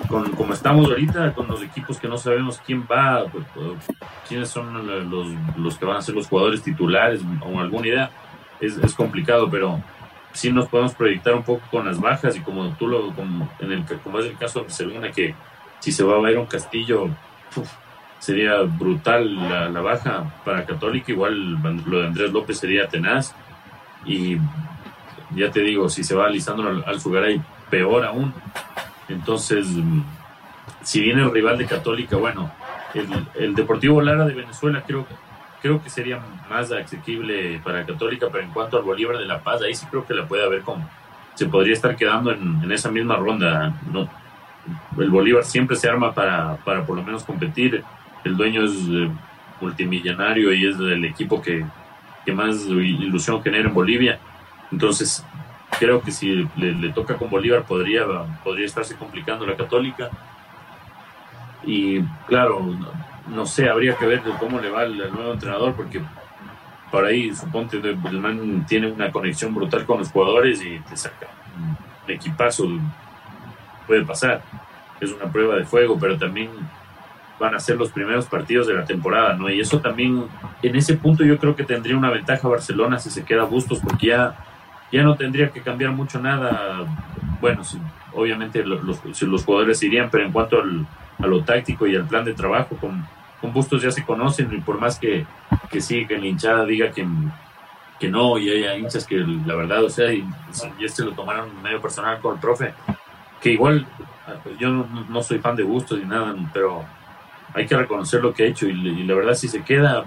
[0.09, 3.87] con, como estamos ahorita, con los equipos que no sabemos quién va, pues, pues,
[4.29, 5.27] quiénes son los,
[5.57, 8.11] los, que van a ser los jugadores titulares o alguna idea,
[8.61, 9.81] es, es complicado, pero
[10.33, 13.73] sí nos podemos proyectar un poco con las bajas y como tú lo, como, en
[13.73, 15.35] el, como es el caso de Barcelona, que
[15.81, 17.09] si se va a ver un Castillo,
[18.19, 20.41] sería brutal la, la, baja.
[20.45, 23.35] Para Católica, igual lo de Andrés López sería tenaz
[24.05, 24.37] y
[25.35, 28.35] ya te digo, si se va Lisandro al, al peor aún.
[29.09, 29.67] Entonces,
[30.83, 32.51] si viene el rival de Católica, bueno,
[33.35, 35.07] el, Deportivo Lara de Venezuela creo,
[35.63, 39.63] creo que sería más asequible para Católica, pero en cuanto al Bolívar de La Paz,
[39.63, 40.87] ahí sí creo que la puede haber con,
[41.35, 43.75] se podría estar quedando en, esa misma ronda.
[43.91, 44.09] No,
[44.99, 47.83] el Bolívar siempre se arma para, para por lo menos competir.
[48.25, 49.11] El dueño es eh,
[49.61, 51.65] multimillonario y es el equipo que,
[52.25, 54.19] que más ilusión genera en Bolivia.
[54.73, 55.25] Entonces,
[55.79, 58.05] creo que si le, toca con Bolívar podría,
[58.45, 60.11] podría estarse complicando la católica.
[61.65, 62.65] Y claro,
[63.29, 66.01] no, sé, habría que ver cómo le va al, nuevo entrenador, porque
[66.91, 71.29] por ahí suponte el man tiene una conexión brutal con los jugadores y te saca
[72.07, 72.69] un equipazo.
[73.87, 74.43] Puede pasar,
[75.01, 76.51] es una prueba de fuego, pero también
[77.39, 79.49] van a ser los primeros partidos de la temporada, ¿no?
[79.49, 80.27] Y eso también,
[80.63, 83.81] en ese punto yo creo que tendría una ventaja Barcelona si se queda a Bustos,
[83.81, 84.37] porque ya
[84.93, 86.85] ya no tendría que cambiar mucho nada.
[87.41, 87.63] Bueno,
[88.13, 88.83] obviamente los,
[89.23, 93.07] los, jugadores irían, pero en cuanto a lo táctico y al plan de trabajo, con,
[93.41, 95.27] con Bustos ya se conocen y por más que,
[95.71, 97.07] que sí, que la hinchada diga que,
[97.99, 100.25] que no, y haya hinchas que la verdad, o sea, y,
[100.81, 102.75] este lo tomaron medio personal con el profe,
[103.41, 103.87] que igual
[104.59, 106.85] yo no, soy fan de Bustos ni nada, pero
[107.55, 110.05] hay que reconocer lo que ha hecho y, y la verdad si se queda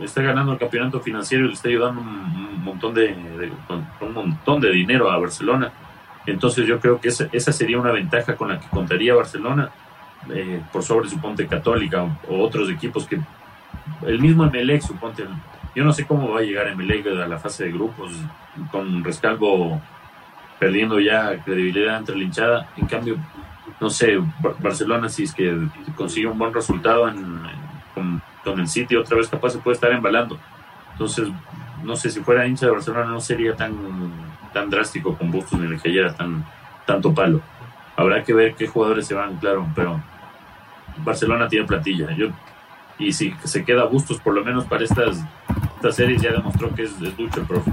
[0.00, 3.16] está ganando el campeonato financiero y le está ayudando un, montón de,
[4.00, 5.72] un montón de dinero a Barcelona.
[6.26, 9.70] Entonces yo creo que esa, esa sería una ventaja con la que contaría Barcelona
[10.30, 13.20] eh, por sobre suponte Católica o, otros equipos que
[14.06, 15.24] el mismo Emelec suponte
[15.74, 18.10] yo no sé cómo va a llegar Emelec a la fase de grupos
[18.72, 19.80] con Rescalvo
[20.58, 23.16] perdiendo ya credibilidad entre la hinchada en cambio
[23.80, 24.18] no sé
[24.58, 25.56] Barcelona si es que
[25.94, 27.40] consigue un buen resultado en,
[27.94, 30.38] con con el sitio otra vez capaz se puede estar embalando.
[30.92, 31.28] Entonces,
[31.82, 33.74] no sé si fuera hincha de Barcelona no sería tan,
[34.54, 36.44] tan drástico con Bustos ni le tan
[36.86, 37.40] tanto palo.
[37.96, 40.00] Habrá que ver qué jugadores se van, claro, pero
[40.98, 42.12] Barcelona tiene plantilla.
[42.12, 42.28] Yo,
[42.98, 45.18] y si se queda Bustos, por lo menos para estas,
[45.76, 47.72] estas series, ya demostró que es, es ducho el profe.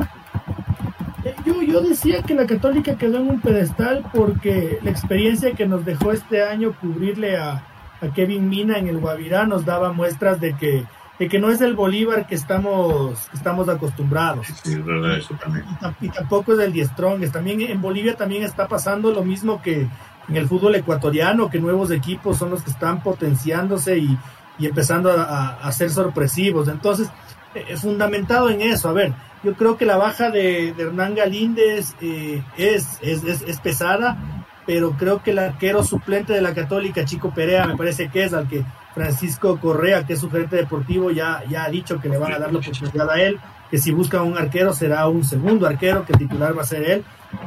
[1.46, 5.86] Yo, yo decía que la Católica quedó en un pedestal porque la experiencia que nos
[5.86, 7.64] dejó este año cubrirle a,
[8.04, 10.86] a Kevin Mina en el Guavirá nos daba muestras de que,
[11.20, 14.48] de que no es el Bolívar que estamos, estamos acostumbrados.
[14.63, 15.66] Sí, es verdad, eso también.
[16.02, 17.32] Y, tampoco es el Diestrong.
[17.32, 19.88] También en Bolivia también está pasando lo mismo que
[20.28, 24.18] en el fútbol ecuatoriano, que nuevos equipos son los que están potenciándose y,
[24.60, 26.68] y empezando a, ser sorpresivos.
[26.68, 27.10] Entonces,
[27.56, 29.13] eh, fundamentado en eso, a ver,
[29.44, 34.91] yo creo que la baja de, Hernán Galíndez eh, es, es, es, es, pesada, pero
[34.91, 38.47] creo que el arquero suplente de la Católica, Chico Perea, me parece que es al
[38.47, 42.34] que Francisco Correa, que es su gerente deportivo, ya, ya ha dicho que le van
[42.34, 46.06] a dar la oportunidad a él, que si busca un arquero será un segundo arquero,
[46.06, 47.04] que el titular va a ser él.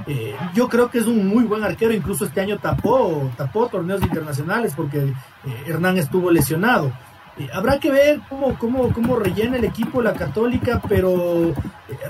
[0.09, 4.03] Eh, yo creo que es un muy buen arquero, incluso este año tapó, tapó torneos
[4.03, 5.15] internacionales porque eh,
[5.67, 6.93] Hernán estuvo lesionado.
[7.39, 11.55] Eh, habrá que ver cómo, cómo, cómo rellena el equipo la Católica, pero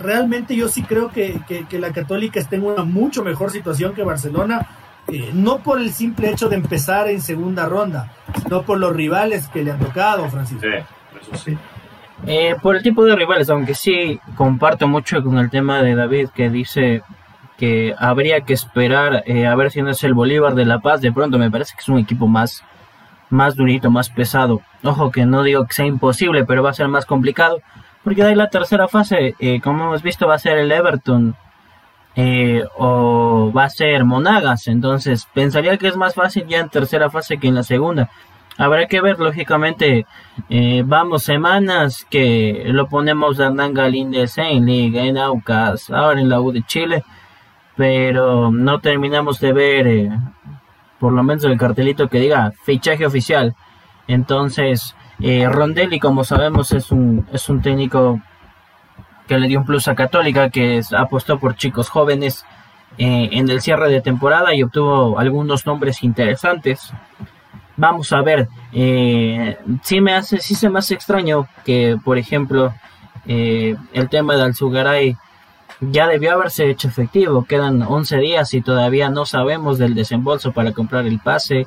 [0.00, 3.92] realmente yo sí creo que, que, que la Católica está en una mucho mejor situación
[3.92, 4.66] que Barcelona
[5.08, 9.46] eh, no por el simple hecho de empezar en segunda ronda, sino por los rivales
[9.48, 10.62] que le han tocado, Francisco.
[10.62, 11.58] Sí, eso sí.
[12.26, 16.30] Eh, por el tipo de rivales, aunque sí comparto mucho con el tema de David
[16.34, 17.02] que dice
[17.56, 21.00] que habría que esperar eh, a ver si no es el Bolívar de La Paz.
[21.00, 22.64] De pronto me parece que es un equipo más,
[23.30, 24.60] más durito, más pesado.
[24.82, 27.60] Ojo que no digo que sea imposible, pero va a ser más complicado.
[28.02, 31.34] Porque de ahí la tercera fase, como hemos visto, va a ser el Everton
[32.16, 34.68] eh, o va a ser Monagas.
[34.68, 38.10] Entonces pensaría que es más fácil ya en tercera fase que en la segunda.
[38.58, 40.06] Habrá que ver, lógicamente,
[40.48, 46.30] eh, vamos semanas que lo ponemos de Hernán Galíndez en Liga, en Aucas, ahora en
[46.30, 47.04] la U de Chile,
[47.76, 50.10] pero no terminamos de ver, eh,
[50.98, 53.54] por lo menos el cartelito que diga fichaje oficial.
[54.08, 58.22] Entonces, Rondelli, como sabemos, es un, es un técnico
[59.26, 62.44] que le dio un plus a Católica, que apostó por chicos jóvenes
[62.98, 66.92] eh, en el cierre de temporada y obtuvo algunos nombres interesantes.
[67.76, 72.72] Vamos a ver, eh, sí me hace, sí se me hace extraño que, por ejemplo,
[73.26, 75.16] eh, el tema de Alzugaray
[75.80, 77.44] ya debió haberse hecho efectivo.
[77.44, 81.66] Quedan 11 días y todavía no sabemos del desembolso para comprar el pase.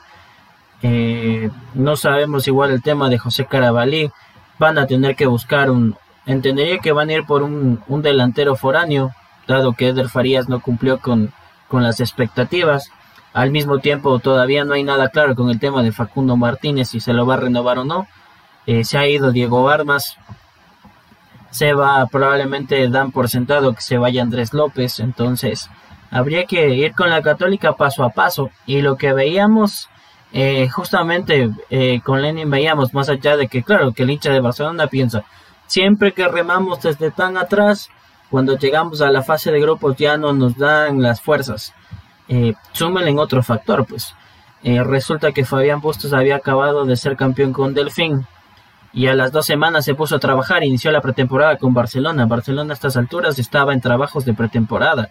[1.75, 4.09] no sabemos igual el tema de José Carabalí.
[4.57, 5.95] Van a tener que buscar un,
[6.29, 9.15] Entendería que van a ir por un, delantero foráneo,
[9.47, 11.33] dado que Eder Farías no cumplió con,
[11.71, 12.91] las expectativas.
[13.33, 16.99] Al mismo tiempo, todavía no hay nada claro con el tema de Facundo Martínez, si
[16.99, 18.07] se lo va a renovar o no.
[18.67, 20.17] Eh, se ha ido Diego Armas.
[21.49, 24.99] Se va, probablemente dan por sentado que se vaya Andrés López.
[24.99, 25.67] Entonces,
[26.11, 28.51] habría que ir con la Católica paso a paso.
[28.67, 29.89] Y lo que veíamos,
[30.31, 34.41] eh, justamente eh, con Lenin, veíamos más allá de que, claro, que el hincha de
[34.41, 35.23] Barcelona piensa,
[35.69, 37.91] Siempre que remamos desde tan atrás,
[38.31, 41.75] cuando llegamos a la fase de grupos ya no nos dan las fuerzas.
[42.27, 44.15] Eh, en otro factor, pues.
[44.63, 48.25] Eh, resulta que Fabián Bustos había acabado de ser campeón con Delfín
[48.93, 52.25] y a las dos semanas se puso a trabajar, inició la pretemporada con Barcelona.
[52.25, 55.09] Barcelona a estas alturas estaba en trabajos de pretemporada.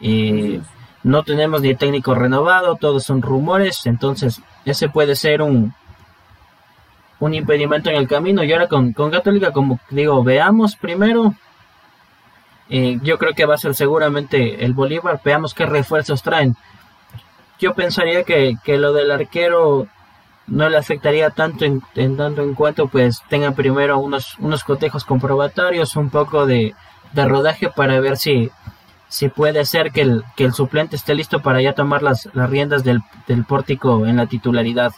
[0.00, 0.62] Eh,
[1.02, 5.74] no tenemos ni técnico renovado, todos son rumores, entonces ese puede ser un,
[7.24, 8.42] un impedimento en el camino.
[8.44, 11.34] Y ahora con, con Católica, como digo, veamos primero.
[12.68, 15.20] Eh, yo creo que va a ser seguramente el Bolívar.
[15.24, 16.56] Veamos qué refuerzos traen.
[17.58, 19.86] Yo pensaría que, que lo del arquero
[20.46, 25.04] no le afectaría tanto en, en tanto en cuanto pues tenga primero unos, unos cotejos
[25.04, 26.74] comprobatorios, un poco de,
[27.14, 28.50] de rodaje para ver si,
[29.08, 32.50] si puede ser que el, que el suplente esté listo para ya tomar las, las
[32.50, 34.92] riendas del, del pórtico en la titularidad.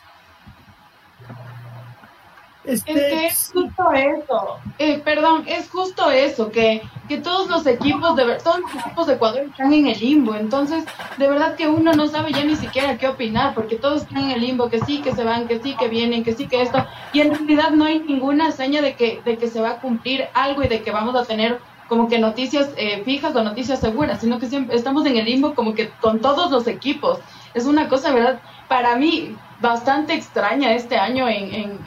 [2.67, 8.17] Es que es justo eso, eh, perdón, es justo eso, que, que todos los equipos
[8.17, 10.85] de todos los equipos de Ecuador están en el limbo, entonces
[11.17, 14.31] de verdad que uno no sabe ya ni siquiera qué opinar, porque todos están en
[14.33, 16.85] el limbo, que sí, que se van, que sí, que vienen, que sí, que esto,
[17.13, 20.27] y en realidad no hay ninguna seña de que, de que se va a cumplir
[20.35, 24.21] algo y de que vamos a tener como que noticias eh, fijas o noticias seguras,
[24.21, 27.21] sino que siempre estamos en el limbo como que con todos los equipos.
[27.55, 28.41] Es una cosa, ¿verdad?
[28.69, 31.79] Para mí, bastante extraña este año en, en,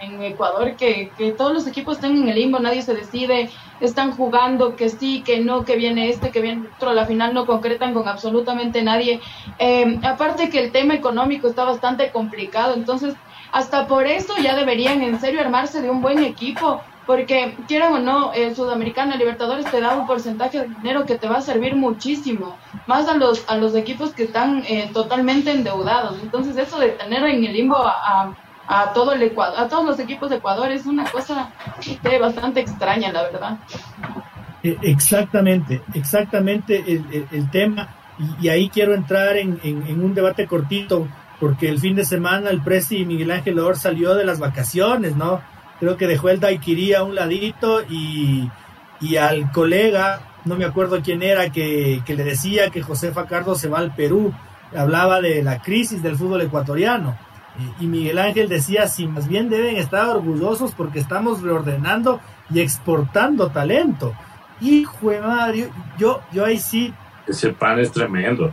[0.00, 4.12] en, Ecuador, que, que, todos los equipos estén en el limbo, nadie se decide, están
[4.12, 7.94] jugando que sí, que no, que viene este, que viene otro, la final no concretan
[7.94, 9.20] con absolutamente nadie.
[9.58, 13.14] Eh, aparte que el tema económico está bastante complicado, entonces
[13.52, 17.98] hasta por eso ya deberían en serio armarse de un buen equipo porque quieran o
[17.98, 21.76] no, el Sudamericano, Libertadores te da un porcentaje de dinero que te va a servir
[21.76, 26.18] muchísimo, más a los, a los equipos que están eh, totalmente endeudados.
[26.22, 28.34] Entonces eso de tener en el limbo a,
[28.66, 31.52] a, todo el Ecuador, a todos los equipos de Ecuador es una cosa
[32.20, 33.58] bastante extraña, la verdad.
[34.62, 37.94] E, exactamente, exactamente el, el, tema,
[38.40, 41.06] y, ahí quiero entrar en, en, un debate cortito,
[41.38, 45.42] porque el fin de semana el Presi Miguel Ángel Or salió de las vacaciones, ¿no?
[45.80, 48.50] Creo que dejó el daiquiri a un ladito y,
[49.00, 53.54] y al colega, no me acuerdo quién era, que, que, le decía que José Facardo
[53.54, 54.32] se va al Perú,
[54.76, 57.16] hablaba de la crisis del fútbol ecuatoriano.
[57.80, 63.50] Y, Miguel Ángel decía, si más bien deben estar orgullosos porque estamos reordenando y exportando
[63.50, 64.12] talento.
[64.60, 66.92] Hijo de madre, yo, yo ahí sí...
[67.26, 68.52] Ese pan es tremendo.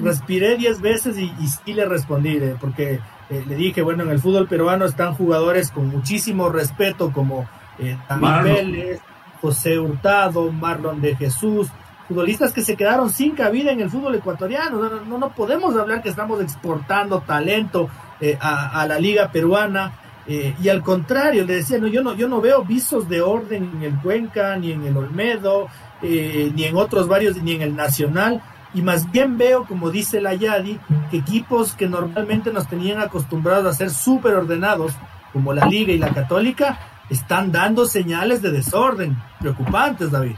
[0.00, 4.10] respiré diez veces y, y sí le respondí, eh, porque eh, le dije, bueno, en
[4.10, 7.96] el fútbol peruano están jugadores con muchísimo respeto como eh,
[8.42, 9.00] Vélez,
[9.40, 11.68] José Hurtado, Marlon de Jesús,
[12.06, 14.78] futbolistas que se quedaron sin cabida en el fútbol ecuatoriano.
[15.06, 17.88] No, no, podemos hablar que estamos exportando talento
[18.20, 20.00] eh, a, la liga peruana.
[20.26, 23.70] Eh, y al contrario, le decía, no, yo no, yo no veo visos de orden
[23.76, 25.68] en el Cuenca, ni en el Olmedo,
[26.02, 28.42] ni en otros varios, ni en el Nacional
[28.74, 33.66] y más bien veo, como dice la Yadi, que equipos que normalmente nos tenían acostumbrados
[33.66, 34.92] a ser súper ordenados,
[35.32, 40.36] como la Liga y la Católica, están dando señales de desorden preocupantes, David.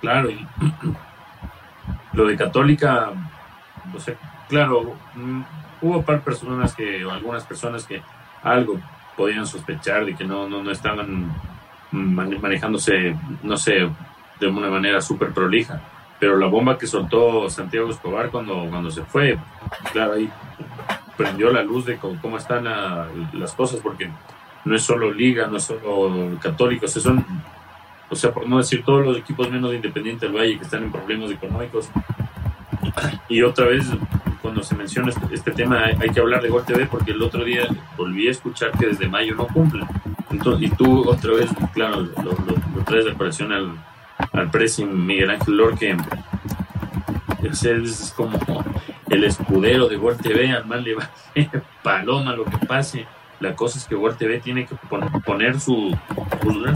[0.00, 0.46] Claro, y
[2.14, 3.10] lo de Católica,
[3.92, 4.16] no sé,
[4.48, 5.42] claro, mm,
[5.82, 8.02] hubo par personas que, o algunas personas que
[8.42, 8.80] algo
[9.18, 11.30] podían sospechar de que no, no, no estaban
[11.92, 13.88] manejándose, no sé,
[14.40, 15.80] de una manera súper prolija
[16.18, 19.38] pero la bomba que soltó Santiago Escobar cuando, cuando se fue,
[19.92, 20.30] claro, ahí
[21.16, 22.64] prendió la luz de cómo, están
[23.32, 24.10] las cosas, porque
[24.64, 27.24] no es solo Liga, no es solo Católicos, son,
[28.08, 30.92] o sea, por no decir todos los equipos menos Independiente del Valle que están en
[30.92, 31.88] problemas económicos.
[33.28, 33.86] Y otra vez,
[34.40, 37.44] cuando se menciona este, este tema, hay, que hablar de Gol TV, porque el otro
[37.44, 39.86] día volví a escuchar que desde mayo no cumplen.
[40.30, 42.32] Entonces, y tú otra vez, claro, lo,
[42.76, 43.72] lo traes de aparición al
[44.32, 45.96] al pressing Miguel Ángel Lorque.
[47.42, 48.38] Es como
[49.08, 51.10] el escudero de Gol TV, al mal le va
[51.82, 53.06] paloma lo que pase.
[53.40, 54.76] La cosa es que Gol TV tiene que
[55.24, 55.96] poner su,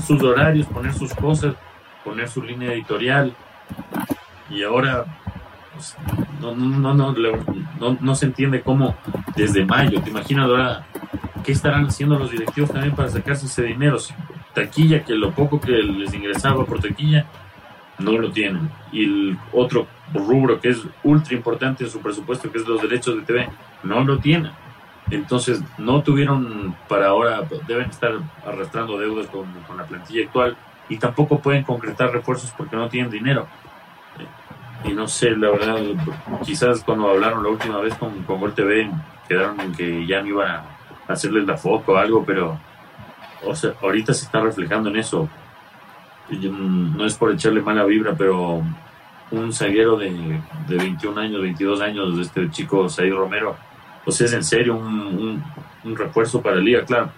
[0.07, 1.55] sus horarios, poner sus cosas,
[2.05, 3.35] poner su línea editorial.
[4.51, 5.05] Y ahora
[5.75, 5.97] pues,
[6.41, 8.97] no, no, no, no, no, se entiende cómo
[9.37, 10.87] desde mayo, te imaginas ahora
[11.45, 13.97] qué estarán haciendo los directivos también para sacarse ese dinero.
[14.55, 17.27] Taquilla, que lo poco que les ingresaba por taquilla,
[17.99, 18.71] no lo tienen.
[18.93, 23.17] Y el otro rubro que es ultra importante en su presupuesto, que es los derechos
[23.17, 23.49] de TV,
[23.83, 24.53] no lo tienen.
[25.11, 28.13] Entonces, no tuvieron para ahora, deben estar
[28.47, 30.57] arrastrando deudas con, la plantilla actual
[30.89, 33.47] y tampoco pueden concretar refuerzos porque no tienen dinero.
[34.85, 35.79] Y no sé, la verdad,
[36.45, 38.91] quizás cuando hablaron la última vez con, con Gol TV,
[39.27, 40.65] quedaron en que ya no iban a
[41.09, 42.59] hacerles la foto o algo, pero
[43.45, 45.29] o sea, ahorita se está reflejando en eso
[46.31, 48.63] no es por echarle mala vibra, pero
[49.31, 53.57] un zaguero de, de 21 años, 22 años, de este chico Said Romero,
[54.05, 55.43] pues es en serio un,
[55.85, 57.11] un, refuerzo para la liga, claro.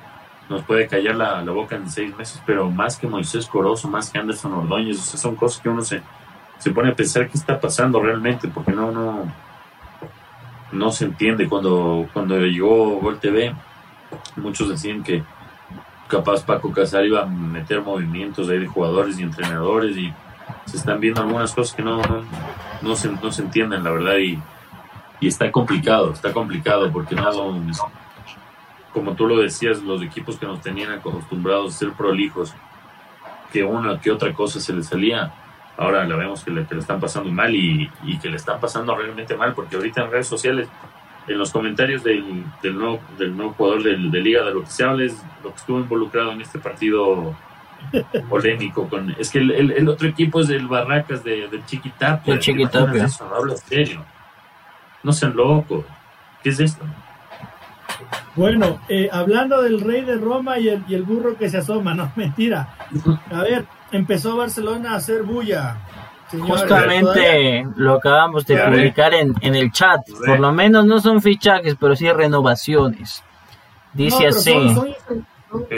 [0.49, 4.11] Nos puede callar la, la, boca en seis meses, pero más que Moisés Corozo, más
[4.11, 6.03] que Anderson Ordóñez, o sea, son cosas que uno se,
[6.59, 9.33] se pone a pensar qué está pasando realmente, porque no, no,
[10.73, 11.49] no se entiende.
[11.49, 13.55] Cuando, cuando llegó Gol TV,
[14.37, 15.23] muchos decían que
[16.11, 20.13] capaz Paco Casar iba a meter movimientos ahí de jugadores y entrenadores y
[20.67, 22.03] se están viendo algunas cosas que no,
[22.83, 24.39] no, se, no se entienden, la verdad, y,
[25.21, 27.31] y está complicado, está complicado porque no,
[28.93, 32.55] como tú lo decías, los equipos que nos tenían acostumbrados a ser prolijos,
[33.53, 35.33] que una que otra cosa se les salía,
[35.77, 38.61] ahora la vemos que le, que le están pasando mal y, y, que le están
[38.61, 40.69] pasando realmente mal, porque ahorita en redes sociales,
[41.27, 44.71] en los comentarios del, del, nuevo, del nuevo jugador del, de Liga, de lo que
[44.71, 47.37] se habla es lo que estuvo involucrado en este partido
[48.29, 52.35] polémico con es que el, el, otro equipo es el Barracas de, del Chiquitapia.
[52.35, 53.07] El Chiquitapia.
[53.21, 54.05] No habla serio.
[55.03, 55.85] No sean locos.
[56.43, 56.85] ¿Qué es esto?
[58.37, 61.95] Bueno, eh, hablando del rey de Roma y el, y el burro que se asoma,
[61.95, 62.75] no, mentira.
[63.31, 65.77] A ver, empezó Barcelona a hacer bulla.
[66.39, 70.01] Justamente lo acabamos de publicar en, en el chat.
[70.27, 73.23] Por lo menos no son fichajes, pero sí renovaciones.
[73.93, 74.53] Dice así.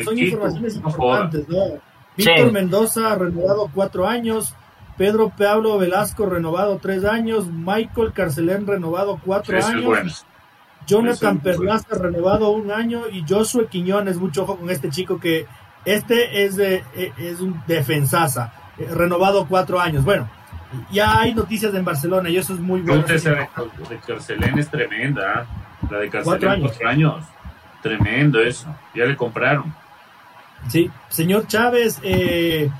[0.05, 1.81] Son, informaciones importantes, ¿no?
[2.17, 4.55] Víctor Mendoza, renovado cuatro años.
[4.99, 7.47] Pedro Pablo Velasco, renovado tres años.
[7.47, 10.27] Michael Carcelén, renovado cuatro años.
[10.87, 13.05] Jonathan Perlaza, renovado un año.
[13.11, 15.47] Y Joshua Quiñones, mucho ojo con este chico que
[15.85, 20.05] este es, de, e, es un defensaza, eh, renovado cuatro años.
[20.05, 20.29] Bueno,
[20.91, 23.05] ya hay noticias en Barcelona y eso es muy bueno.
[23.07, 23.15] La
[23.89, 25.47] de Carcelén es tremenda.
[25.91, 27.25] La de Carcelén, cuatro años.
[27.83, 28.75] Tremendo eso.
[28.95, 29.75] Ya le compraron.
[30.69, 32.71] Sí, señor Chávez, eh,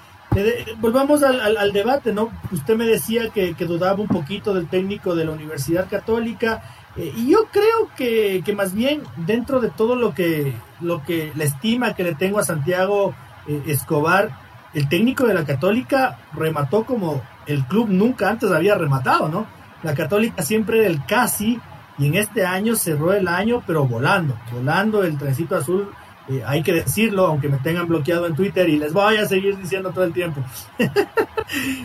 [0.79, 2.31] volvamos al, debate, ¿no?
[2.51, 6.63] Usted me decía que, dudaba un poquito del técnico de la Universidad Católica.
[6.97, 11.33] Eh, y yo creo que, que, más bien dentro de todo lo que, lo que
[11.35, 13.15] la estima que le tengo a Santiago
[13.47, 14.31] eh, Escobar,
[14.75, 19.47] el técnico de la Católica remató como el club nunca antes había rematado, ¿no?
[19.83, 21.61] La Católica siempre del casi
[21.99, 25.93] y en este año cerró el año pero volando, volando el trencito azul
[26.29, 29.57] eh, hay que decirlo, aunque me tengan bloqueado en Twitter y les voy a seguir
[29.59, 30.43] diciendo todo el tiempo.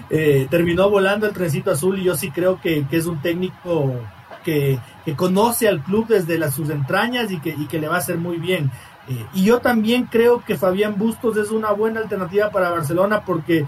[0.09, 3.99] Eh, terminó volando el trencito azul y yo sí creo que, es un técnico
[4.45, 4.79] que,
[5.17, 8.71] conoce al club desde las, sus entrañas y que, le va a hacer muy bien.
[9.09, 13.65] Eh, y yo también creo que Fabián Bustos es una buena alternativa para Barcelona porque,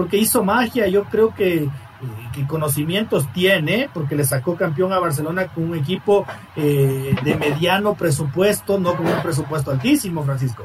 [0.00, 0.88] porque hizo magia.
[0.88, 1.68] Yo creo que
[2.32, 6.24] que conocimientos tiene, porque le sacó campeón a Barcelona con un equipo
[6.56, 10.64] eh, de mediano presupuesto, no con un presupuesto altísimo, Francisco.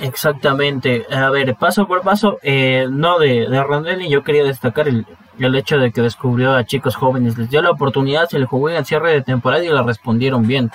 [0.00, 1.06] Exactamente.
[1.10, 5.04] A ver, paso por paso, eh, no de, de Rondelli, yo quería destacar el,
[5.40, 8.70] el hecho de que descubrió a chicos jóvenes, les dio la oportunidad, se le jugó
[8.70, 10.70] en el cierre de temporada y la respondieron bien.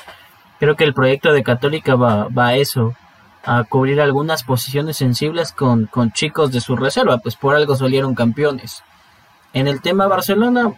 [0.59, 2.95] Creo que el proyecto de Católica va, va a eso,
[3.43, 8.15] a cubrir algunas posiciones sensibles con, con chicos de su reserva, pues por algo salieron
[8.15, 8.83] campeones.
[9.51, 10.73] En el tema Barcelona,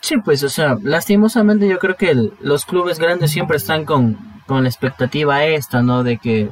[0.00, 4.16] sí, pues, o sea, lastimosamente yo creo que los clubes grandes siempre están con,
[4.46, 6.04] con la expectativa esta, ¿no?
[6.04, 6.48] De que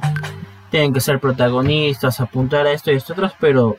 [0.69, 3.77] tienen que ser protagonistas, apuntar a esto y esto pero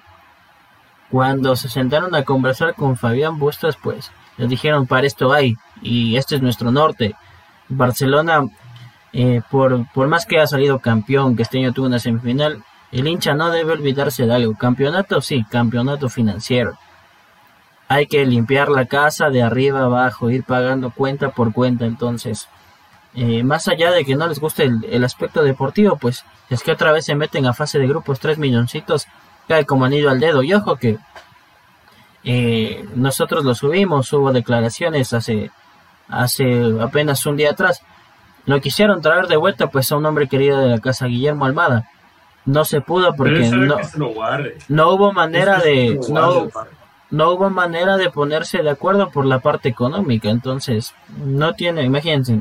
[1.11, 6.17] cuando se sentaron a conversar con Fabián Bustos, pues les dijeron, para esto hay, y
[6.17, 7.15] este es nuestro norte.
[7.69, 8.47] Barcelona,
[9.13, 13.07] eh, por, por más que ha salido campeón, que este año tuvo una semifinal, el
[13.07, 14.55] hincha no debe olvidarse de algo.
[14.55, 16.77] Campeonato, sí, campeonato financiero
[17.93, 21.85] hay que limpiar la casa de arriba abajo, ir pagando cuenta por cuenta.
[21.85, 22.49] Entonces,
[23.15, 26.93] eh, más allá de que no les guste el, aspecto deportivo, pues es que otra
[26.93, 29.07] vez se meten a fase de grupos, tres milloncitos,
[29.47, 30.43] cae como anillo al dedo.
[30.43, 30.99] Y ojo que
[32.25, 35.51] eh, nosotros lo subimos, hubo declaraciones hace,
[36.09, 37.83] hace apenas un día atrás.
[38.47, 41.89] Lo quisieron traer de vuelta pues a un hombre querido de la casa, Guillermo Almada.
[42.45, 43.77] No se pudo porque no,
[44.69, 46.01] no hubo manera de...
[46.09, 46.49] No,
[47.11, 50.29] no hubo manera de ponerse de acuerdo por la parte económica.
[50.31, 52.41] Entonces, no tiene, imagínense,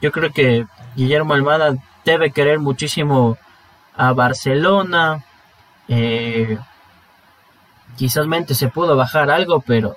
[0.00, 3.38] yo creo que Guillermo Almada debe querer muchísimo
[3.96, 5.24] a Barcelona.
[5.88, 6.58] Eh,
[7.96, 9.96] quizás mente se pudo bajar algo, pero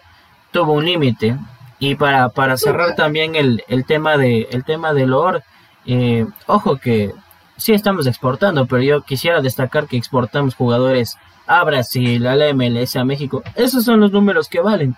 [0.52, 1.38] tuvo un límite.
[1.80, 5.44] Y para, para cerrar también el, el tema de el tema del OR,
[5.86, 7.14] eh, ojo que
[7.56, 12.96] sí estamos exportando, pero yo quisiera destacar que exportamos jugadores a Brasil, a la MLS,
[12.96, 13.44] a México.
[13.56, 14.96] Esos son los números que valen.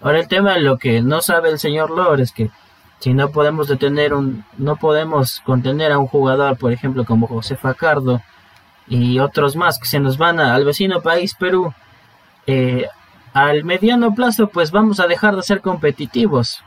[0.00, 2.50] Ahora el tema de lo que no sabe el señor Lor es que
[3.00, 7.56] si no podemos detener un, no podemos contener a un jugador, por ejemplo, como José
[7.56, 8.22] Facardo,
[8.88, 11.72] y otros más que se nos van al vecino país Perú,
[12.46, 12.86] eh,
[13.32, 16.62] al mediano plazo pues vamos a dejar de ser competitivos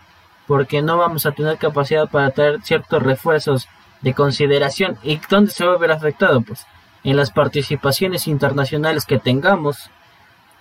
[0.48, 3.68] porque no vamos a tener capacidad para traer ciertos refuerzos
[4.02, 4.98] de consideración.
[5.04, 6.42] ¿Y dónde se va a ver afectado?
[6.42, 6.66] Pues
[7.04, 9.90] en las participaciones internacionales que tengamos.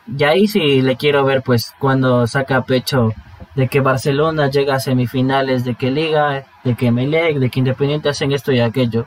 [0.06, 3.12] Y ahí sí le quiero ver pues cuando saca pecho
[3.54, 8.08] de que Barcelona llega a semifinales, de que Liga, de que Melec, de que Independiente
[8.08, 9.06] hacen esto y aquello.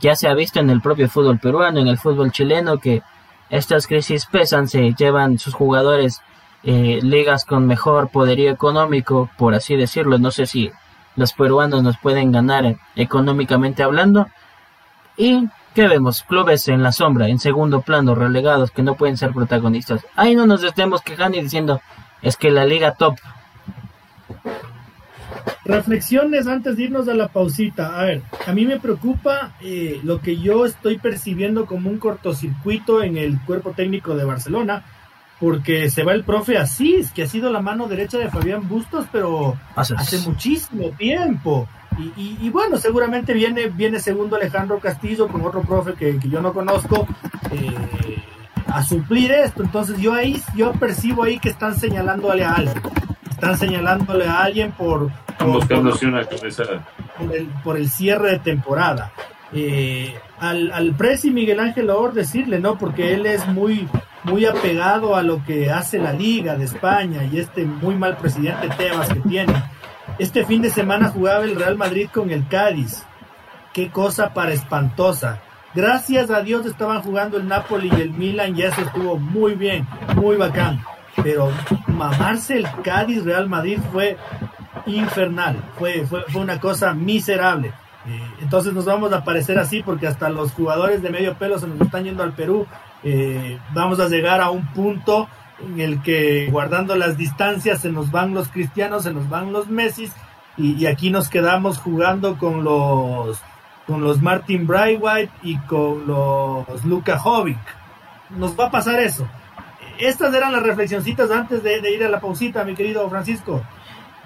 [0.00, 3.02] Ya se ha visto en el propio fútbol peruano, en el fútbol chileno, que
[3.50, 6.20] estas crisis pesan, se llevan sus jugadores
[6.62, 10.18] eh, ligas con mejor poderío económico, por así decirlo.
[10.18, 10.70] No sé si
[11.16, 14.28] los peruanos nos pueden ganar económicamente hablando.
[15.16, 16.22] Y ¿qué vemos?
[16.22, 20.06] Clubes en la sombra, en segundo plano, relegados, que no pueden ser protagonistas.
[20.16, 21.80] Ahí no nos estemos quejando y diciendo,
[22.22, 23.16] es que la liga top.
[25.64, 27.98] Reflexiones antes de irnos a la pausita.
[27.98, 33.02] A ver, a mí me preocupa eh, lo que yo estoy percibiendo como un cortocircuito
[33.02, 34.84] en el cuerpo técnico de Barcelona,
[35.40, 39.06] porque se va el profe Asís, que ha sido la mano derecha de Fabián Bustos,
[39.10, 41.68] pero hace muchísimo tiempo.
[42.16, 47.06] Y, bueno, seguramente viene, viene segundo Alejandro Castillo con otro profe que, yo no conozco
[47.52, 48.22] eh,
[48.66, 49.62] a suplir esto.
[49.62, 52.82] Entonces yo ahí, yo percibo ahí que están señalándole a alguien.
[53.44, 55.10] Están señalándole a alguien por...
[55.36, 55.66] por,
[57.62, 59.12] por, el, cierre de temporada.
[59.52, 62.78] Eh, al, al Presi Miguel Ángel Or decirle, ¿no?
[62.78, 63.86] Porque él es muy,
[64.22, 68.70] muy apegado a lo que hace la Liga de España y este muy mal presidente
[68.78, 69.52] Tebas que tiene.
[70.18, 73.04] Este fin de semana jugaba el Real Madrid con el Cádiz.
[73.74, 75.42] Qué cosa para espantosa.
[75.74, 79.86] Gracias a Dios estaban jugando el Napoli y el Milan y eso estuvo muy bien,
[80.16, 80.82] muy bacán.
[81.22, 81.50] Pero
[81.86, 84.16] mamarse el Cádiz Real Madrid fue
[84.86, 87.72] infernal, fue, fue, fue una cosa miserable.
[88.06, 91.66] Eh, entonces nos vamos a parecer así porque hasta los jugadores de medio pelo se
[91.66, 92.66] nos están yendo al Perú
[93.02, 95.28] eh, vamos a llegar a un punto
[95.60, 99.68] en el que guardando las distancias se nos van los cristianos, se nos van los
[99.68, 100.10] Messi
[100.56, 103.40] y, aquí nos quedamos jugando con los
[103.86, 107.58] con los Martin Brightwhite y con los Luka Jovic.
[108.30, 109.28] Nos va a pasar eso.
[109.98, 113.62] Estas eran las reflexioncitas antes de, ir a la pausita, mi querido Francisco.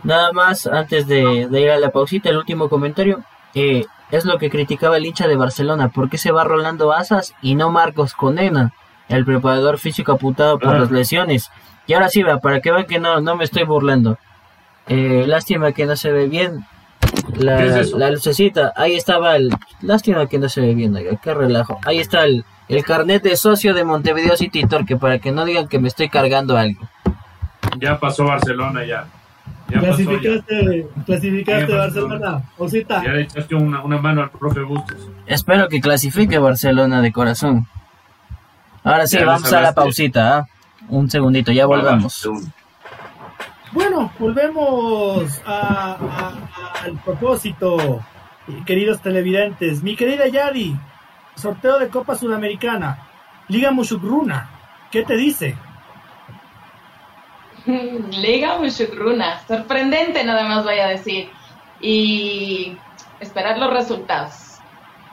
[0.03, 3.23] Nada más antes de, ir a la pausita, el último comentario.
[3.55, 5.89] Eh, es lo que criticaba el hincha de Barcelona.
[5.91, 8.73] ¿Por qué se va Rolando Asas y no Marcos Conena,
[9.09, 10.79] el preparador físico apuntado por ah.
[10.81, 11.51] las lesiones?
[11.87, 14.19] Y ahora sí, va, para que vean que no, no me estoy burlando.
[14.87, 16.67] Eh, lástima que no se ve bien.
[17.37, 19.51] La, la, lucecita, ahí estaba el.
[19.83, 21.79] Lástima que no se ve bien, qué relajo.
[21.85, 25.69] Ahí está el, el carnet de socio de Montevideo City Torque, para que no digan
[25.69, 26.89] que me estoy cargando algo.
[27.79, 29.07] Ya pasó Barcelona, ya
[29.69, 33.03] clasificaste, clasificaste Barcelona, Osita.
[33.05, 34.97] Ya le echaste una, una, mano al profe Bustos.
[35.27, 37.67] Espero que clasifique Barcelona de corazón.
[38.85, 40.39] Ahora sí, vamos a la pausita.
[40.39, 40.47] ¿ah?
[40.89, 42.29] Un segundito, ya volvamos.
[43.73, 46.33] Bueno, volvemos a,
[46.83, 48.01] al propósito,
[48.65, 49.83] queridos televidentes.
[49.83, 50.75] Mi querida Yadi,
[51.39, 53.09] sorteo de Copa Sudamericana,
[53.49, 54.51] Liga Mushukruna,
[54.91, 55.57] ¿qué te dice?
[57.67, 61.31] Liga Mushukruna, sorprendente nada más voy a decir.
[61.81, 62.77] Y
[63.21, 64.59] esperar los resultados.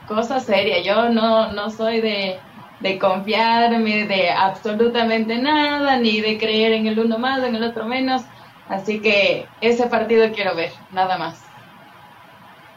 [0.07, 2.39] Cosa seria, yo no, no soy de,
[2.79, 7.85] de confiarme de absolutamente nada, ni de creer en el uno más, en el otro
[7.85, 8.23] menos.
[8.67, 11.43] Así que ese partido quiero ver, nada más.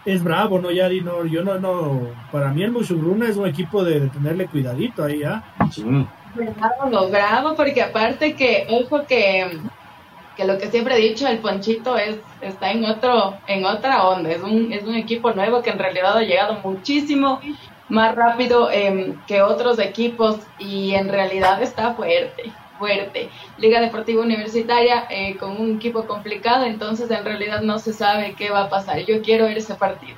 [0.09, 1.02] Es bravo, ¿no, Yari?
[1.02, 2.00] No, yo no, no.
[2.32, 5.44] Para mí el Mushugruna es un equipo de, tenerle cuidadito ahí, ¿ah?
[6.34, 9.59] Bravo, bravo, porque aparte que, ojo que,
[10.34, 14.30] que lo que siempre he dicho, el Ponchito es, está en otro, en otra onda,
[14.30, 17.42] es un, es un equipo nuevo que en realidad ha llegado muchísimo
[17.90, 23.31] más rápido em, que otros equipos y en realidad está fuerte, fuerte.
[23.59, 28.51] Liga Deportiva Universitaria eh, con un equipo complicado, entonces en realidad no se sabe qué
[28.51, 29.05] va a pasar.
[29.05, 30.16] Yo quiero ver ese partido.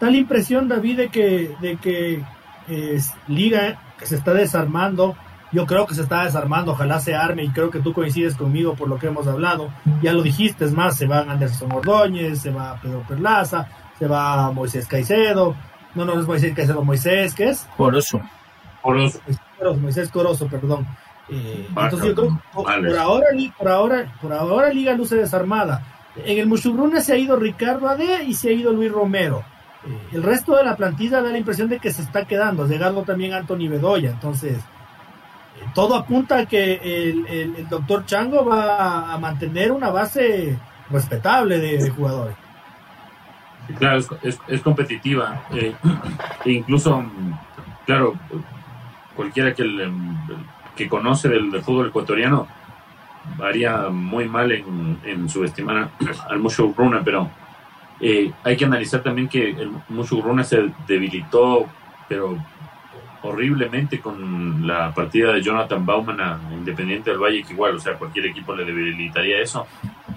[0.00, 2.22] Tal impresión, David, de que, de que
[2.68, 5.16] es Liga que se está desarmando.
[5.52, 8.74] Yo creo que se está desarmando, ojalá se arme y creo que tú coincides conmigo
[8.74, 9.68] por lo que hemos hablado.
[10.02, 14.50] Ya lo dijiste, es más, se van Anderson Ordóñez, se va Pedro Perlaza, se va
[14.50, 15.54] Moisés Caicedo.
[15.94, 17.68] No, no, es Moisés Caicedo, Moisés, ¿qué es?
[17.76, 18.20] Corozo.
[18.82, 19.20] Corozo.
[19.80, 20.88] Moisés Corozo, perdón.
[21.28, 25.82] Eh, entonces yo creo por, ahora, por ahora, por ahora Liga luce desarmada.
[26.16, 29.44] En el Mushugruna se ha ido Ricardo Ade y se ha ido Luis Romero
[30.12, 33.34] el resto de la plantilla da la impresión de que se está quedando, llegando también
[33.34, 39.90] Anthony Bedoya, entonces eh, todo apunta a que el, doctor Chango va a mantener una
[39.90, 40.58] base
[40.90, 42.36] respetable de, jugadores.
[43.78, 45.44] Claro, es, es, competitiva.
[45.52, 45.74] Eh,
[46.44, 47.04] e incluso,
[47.86, 48.14] claro,
[49.16, 50.16] cualquiera que, em,
[50.76, 52.46] que conoce del, fútbol ecuatoriano
[53.42, 55.90] haría muy mal en, en subestimar
[56.28, 57.30] al Mushu Runa, pero
[58.00, 61.66] eh, hay que analizar también que el Mushu Runa se debilitó,
[62.08, 62.36] pero
[63.22, 67.94] horriblemente con la partida de Jonathan Bauman a Independiente del Valle, que igual, o sea,
[67.94, 69.66] cualquier equipo le debilitaría eso.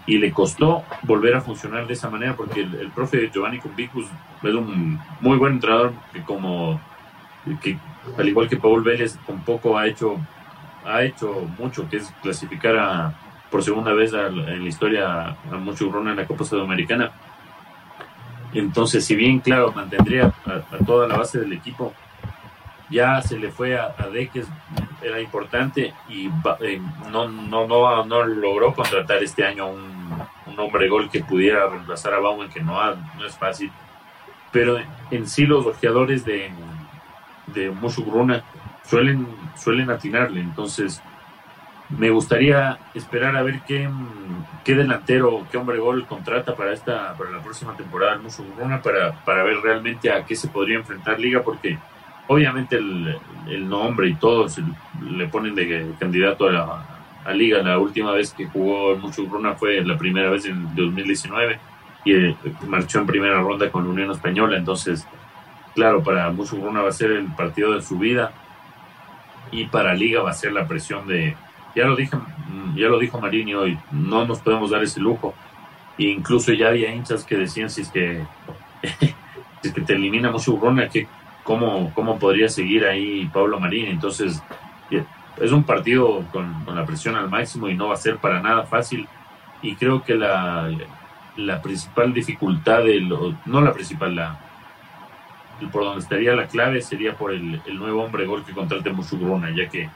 [0.06, 4.06] Y le costó volver a funcionar de esa manera porque el, profe Giovanni Cumbicus
[4.44, 6.80] es un muy buen entrenador que como
[7.62, 7.78] que
[8.18, 10.18] al igual que Paul Vélez tampoco ha hecho
[10.88, 13.14] ha hecho mucho que es clasificar a,
[13.52, 17.12] por segunda vez en la historia a mucho en la Copa Sudamericana
[18.54, 21.94] entonces si bien claro mantendría a toda la base del equipo
[22.90, 24.48] ya se le fue a, a Deques,
[25.02, 26.28] era importante y
[26.62, 26.82] eh,
[27.12, 32.14] no, no, no, no logró contratar este año un, un hombre gol que pudiera reemplazar
[32.14, 32.80] a Bauman, que no,
[33.26, 33.72] es fácil.
[34.52, 34.78] Pero
[35.12, 36.50] en sí los ojeadores de,
[37.48, 38.44] de Musugruna
[38.90, 41.02] suelen, suelen atinarle, entonces
[41.90, 43.90] me gustaría esperar a ver qué,
[44.66, 49.14] qué delantero, qué hombre gol contrata para esta para la próxima temporada el Musugruna para,
[49.24, 51.78] para ver realmente a qué se podría enfrentar Liga, porque
[52.28, 54.48] obviamente el, nombre y todo
[55.10, 56.52] le ponen de candidato a
[57.26, 57.62] la liga.
[57.64, 61.60] La última vez que jugó Mucho Bruna fue la primera vez en 2019
[62.06, 62.36] y eh,
[62.68, 64.58] marchó en primera ronda con Unión Española.
[64.58, 65.08] Entonces,
[65.74, 68.32] claro, para Mucho Bruna va a ser el partido de su vida
[69.52, 71.36] y para Liga va a ser la presión de.
[71.76, 72.18] Ya lo dije,
[72.76, 75.34] ya lo dijo Marini hoy, no nos podemos dar ese lujo.
[75.98, 78.24] E incluso ya había hinchas que decían si es que,
[79.62, 81.08] si es que te elimina Mucho Bruna, que
[81.44, 83.88] cómo, cómo podría seguir ahí Pablo Marín.
[83.88, 84.42] Entonces,
[84.90, 88.64] es un partido con, la presión al máximo y no va a ser para nada
[88.64, 89.08] fácil.
[89.62, 90.70] Y creo que la,
[91.36, 93.02] la principal dificultad, de
[93.46, 94.40] no la principal, la,
[95.72, 99.68] por donde estaría la clave sería por el, nuevo hombre gol que contrate Musugruna, ya
[99.70, 99.90] que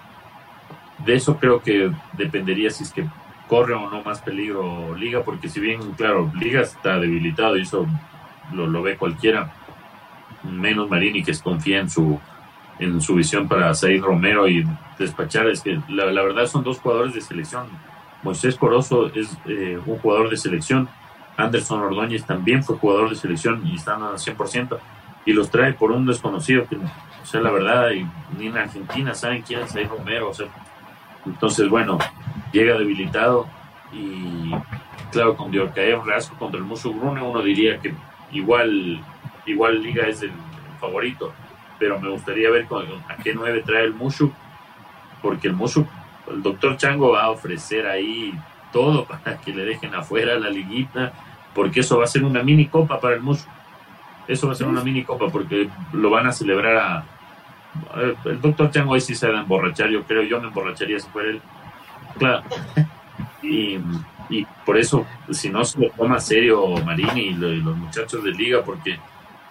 [1.06, 3.06] de eso creo que dependería si es que
[3.48, 7.86] corre o no más peligro Liga, porque si bien, claro, Liga está debilitado y eso
[8.54, 9.52] lo, lo ve cualquiera,
[10.44, 12.20] menos Marini que confía en su
[12.80, 14.66] en su visión para salir Romero y
[14.98, 17.68] despachar es que la, verdad son dos jugadores de selección.
[18.24, 20.90] Moisés Corozo es eh, un jugador de selección
[21.38, 24.78] Anderson Ordóñez también fue jugador de selección y están al 100%
[25.26, 28.06] y los trae por un desconocido que o sea la verdad y,
[28.38, 30.48] ni en Argentina saben quién es Said Romero o sea,
[31.26, 32.00] entonces bueno
[32.52, 33.48] llega debilitado
[33.94, 34.52] y
[35.12, 37.94] claro con Diorcaev Rasco contra el Muso Brune uno diría que
[38.32, 39.04] igual
[39.46, 40.32] igual Liga es el
[40.80, 41.34] favorito,
[41.80, 42.68] pero me gustaría ver
[43.08, 44.32] a qué nueve trae el Mushu,
[45.22, 45.86] porque el Mushu,
[46.30, 48.34] el doctor Chango va a ofrecer ahí
[48.72, 51.14] todo para que le dejen afuera la liguita,
[51.54, 53.48] porque eso va a ser una mini copa para el Mushu.
[54.32, 57.04] Eso va a ser una mini copa porque lo van a celebrar a...
[58.26, 61.10] El doctor Chango ahí sí se va a emborrachar, yo creo, yo me emborracharía si
[61.10, 61.42] fuera él.
[62.18, 62.44] Claro.
[63.44, 63.80] Y,
[64.30, 68.62] y por eso, si no se lo toma serio Marini y los muchachos de liga,
[68.64, 69.00] porque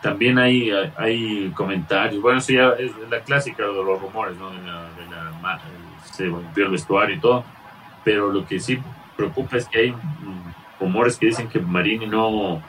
[0.01, 4.51] también hay, hay comentarios, bueno, eso ya es la clásica de los rumores, ¿no?
[4.51, 5.61] De la, de la,
[6.05, 7.45] se rompió el vestuario y todo,
[8.05, 8.79] pero lo que sí
[9.17, 9.95] preocupa es que hay
[10.79, 12.63] rumores que dicen que Marini no,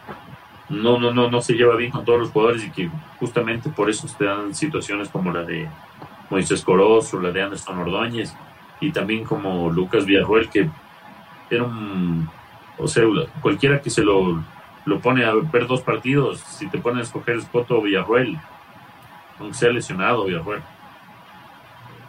[0.72, 3.90] no, no, no, no se lleva bien con todos los jugadores y que justamente por
[3.90, 5.68] eso se dan situaciones como la de
[6.30, 8.34] Moisés Corozo, la de Anderson Ordóñez
[8.80, 10.70] y también como Lucas Villarruel, que
[11.50, 12.30] era un,
[12.78, 13.04] o sea,
[13.42, 14.42] cualquiera que se lo
[14.86, 18.38] lo pone a ver dos partidos, si te ponen a escoger Escoto o Villarruel,
[19.40, 20.62] aunque sea lesionado Villarruel.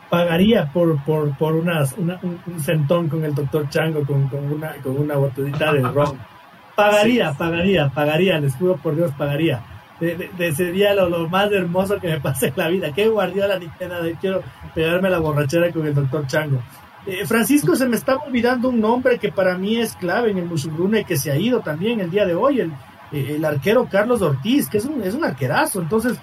[0.08, 4.98] Pagaría por, por, por unas, un, centón con el doctor Chango, con, con, una, con
[4.98, 6.18] una botellita de ron.
[6.74, 9.62] Pagaría, pagaría, pagaría, les juro por Dios, pagaría.
[10.00, 12.92] De, sería lo, lo, más hermoso que me pase en la vida.
[12.92, 14.04] Qué guardiola ni qué nada.
[14.20, 14.42] Quiero
[14.74, 16.60] pegarme la borrachera con el doctor Chango.
[17.06, 20.44] Eh, Francisco, se me está olvidando un nombre que para mí es clave en el
[20.44, 22.72] Musugruna y que se ha ido también el día de hoy, el,
[23.12, 25.80] eh, el arquero Carlos Ortiz, que es un, es un arquerazo.
[25.80, 26.18] Entonces,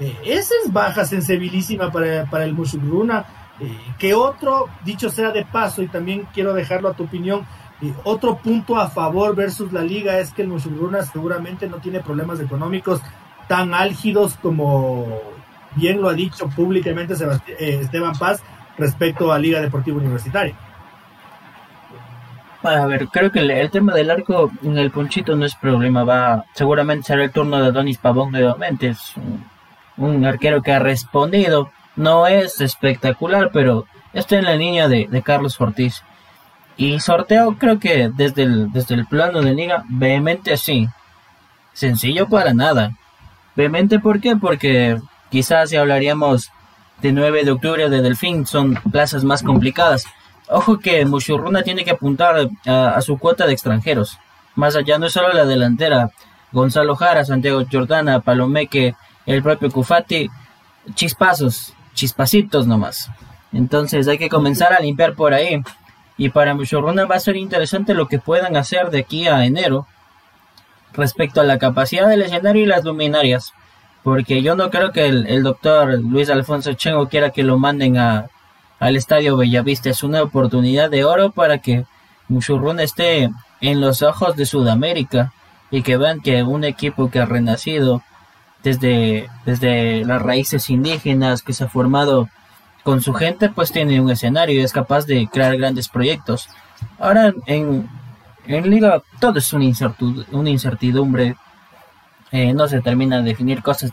[0.00, 3.24] eh, esa es baja sensibilísima para, para el Musugruna.
[3.98, 7.46] que otro, dicho sea de paso, y también quiero dejarlo a tu opinión,
[8.04, 12.40] otro punto a favor versus la liga es que el Musugruna seguramente no tiene problemas
[12.40, 13.00] económicos
[13.48, 15.20] tan álgidos como
[15.74, 17.14] bien lo ha dicho públicamente
[17.58, 18.42] Esteban Paz
[18.78, 20.54] respecto a Liga Deportiva Universitaria.
[22.62, 26.46] A ver, creo que el, tema del arco en el Ponchito no es problema, va
[26.54, 29.12] seguramente será el turno de Donis Pavón nuevamente, es
[29.98, 35.60] un, arquero que ha respondido, no es espectacular, pero está en la línea de, Carlos
[35.60, 36.02] Ortiz.
[36.76, 40.88] Y sorteo creo que desde el, desde el plano de liga, vehemente sí.
[41.72, 42.96] sencillo para nada.
[43.56, 44.36] Obviamente, ¿por qué?
[44.36, 45.00] Porque
[45.30, 46.50] quizás si hablaríamos
[47.00, 50.06] de 9 de octubre de Delfín son plazas más complicadas.
[50.48, 54.18] Ojo que Mushurruna tiene que apuntar a, su cuota de extranjeros.
[54.56, 56.10] Más allá no es solo la delantera.
[56.52, 58.94] Gonzalo Jara, Santiago Jordana, Palomeque,
[59.26, 60.28] el propio Cufati,
[60.94, 63.10] chispazos, chispacitos nomás.
[63.52, 65.62] Entonces hay que comenzar a limpiar por ahí.
[66.16, 69.86] Y para Mushurruna va a ser interesante lo que puedan hacer de aquí a enero
[70.92, 73.52] respecto a la capacidad del escenario y las luminarias.
[74.02, 78.26] Porque yo no creo que el, doctor Luis Alfonso Chengo quiera que lo manden a,
[78.78, 79.90] al Estadio Bellavista.
[79.90, 81.84] Es una oportunidad de oro para que
[82.28, 85.32] Mushurruna esté en los ojos de Sudamérica
[85.70, 88.02] y que vean que un equipo que ha renacido
[88.62, 92.28] desde, desde las raíces indígenas, que se ha formado
[92.84, 96.48] con su gente, pues tiene un escenario y es capaz de crear grandes proyectos.
[96.98, 97.88] Ahora en,
[98.46, 101.34] en Liga todo es una, incertidumbre,
[102.30, 103.90] eh, no se termina de definir cosas.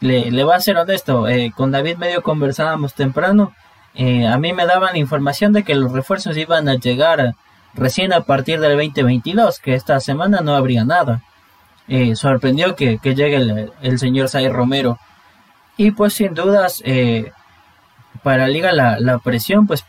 [0.00, 3.54] Le, le voy a ser honesto, eh, con David medio conversábamos temprano,
[3.94, 7.34] eh, a mí me daban la información de que los refuerzos iban a llegar
[7.72, 11.22] recién a partir del 2022, que esta semana no habría nada.
[12.14, 14.98] sorprendió que, que llegue el, señor Say Romero.
[15.78, 16.82] Y pues sin dudas,
[18.48, 19.84] Liga la, la presión, pues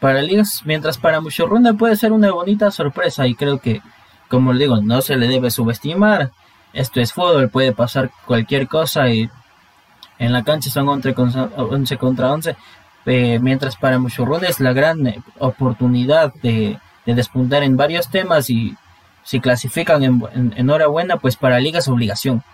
[0.00, 3.82] para ligas, mientras para mucho ronda puede ser una bonita sorpresa y creo que,
[4.28, 6.30] como digo, no se le debe subestimar.
[6.72, 9.30] Esto es fútbol, puede pasar cualquier cosa y
[10.18, 11.14] en la cancha son 11
[11.96, 12.56] contra 11,
[13.06, 18.76] eh, mientras para ronda es la gran oportunidad de, despuntar en varios temas y
[19.24, 22.44] si clasifican en, en, enhorabuena, pues para Liga es obligación.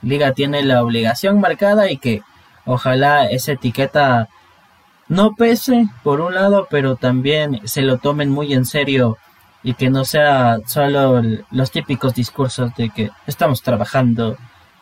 [0.00, 2.22] Liga tiene la obligación marcada y que
[2.64, 4.28] ojalá esa etiqueta
[5.08, 9.18] no pese por un lado, pero también se lo tomen muy en serio
[9.62, 14.36] y que no sea solo los típicos discursos de que estamos trabajando,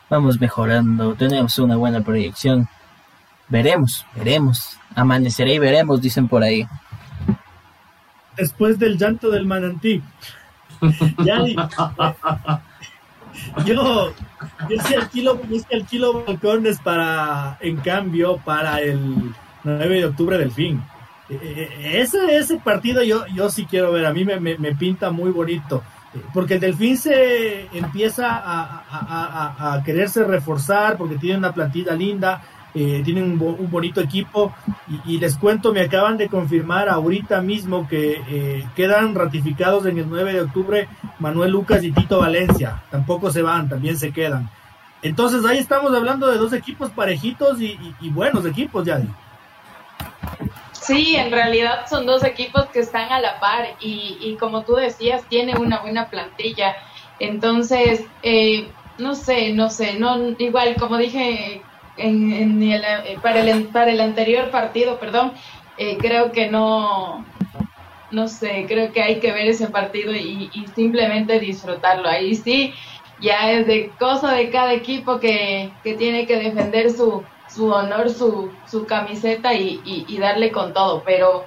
[0.09, 2.67] vamos mejorando, tenemos una buena proyección.
[3.49, 6.67] Veremos, veremos, amanecerá y veremos, dicen por ahí.
[8.35, 10.01] Después del llanto del manantí.
[11.23, 11.43] ya,
[13.65, 14.13] yo,
[14.69, 20.83] yo sí alquilo, yo balcones para, en cambio, para el 9 de octubre del fin.
[21.29, 24.75] E, e, e, ese, ese partido yo, yo sí quiero ver, a mí me, me,
[24.75, 25.83] pinta muy bonito,
[26.33, 32.41] porque el Delfín se empieza a, a, quererse reforzar, porque tiene una plantilla linda,
[32.75, 33.37] eh, tiene un,
[33.69, 34.53] bonito equipo,
[35.05, 40.09] y, les cuento, me acaban de confirmar ahorita mismo que eh, quedan ratificados en el
[40.09, 40.87] 9 de octubre
[41.19, 44.49] Manuel Lucas y Tito Valencia, tampoco se van, también se quedan.
[45.01, 49.01] Entonces ahí estamos hablando de dos equipos parejitos y, y buenos equipos, ya.
[50.83, 55.23] Sí, en realidad son dos equipos que están a la par y, como tú decías,
[55.29, 56.75] tiene una buena plantilla.
[57.19, 58.67] Entonces, eh,
[58.97, 61.61] no sé, no sé, no igual como dije
[61.97, 65.33] en, eh, para, el, para el anterior partido, perdón,
[65.77, 67.25] eh, creo que no,
[68.11, 72.07] no sé, creo que hay que ver ese partido y, y, simplemente disfrutarlo.
[72.07, 72.73] Ahí sí,
[73.19, 78.09] ya es de cosa de cada equipo que, que tiene que defender su, su honor,
[78.09, 81.45] su, su camiseta y, y, darle con todo, pero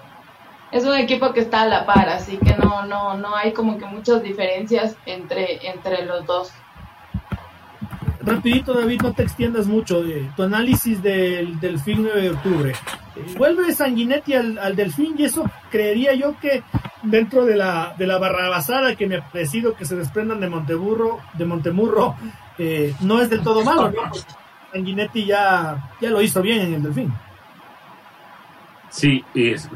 [0.72, 3.78] es un equipo que está a la par, así que no, no, no hay como
[3.78, 6.52] que muchas diferencias entre, entre los dos.
[8.26, 10.04] Rapidito, David, no te extiendas mucho.
[10.04, 12.72] Eh, tu análisis del Delfín 9 de octubre.
[13.38, 16.64] Vuelve Sanguinetti al, al, Delfín y eso creería yo que
[17.04, 21.20] dentro de la, de la barrabasada que me ha parecido que se desprendan de Monteburro,
[21.34, 22.16] de Montemurro,
[22.58, 23.92] eh, no es del todo malo.
[24.72, 27.12] Sanguinetti ya, ya lo hizo bien en el Delfín.
[28.90, 29.24] Sí,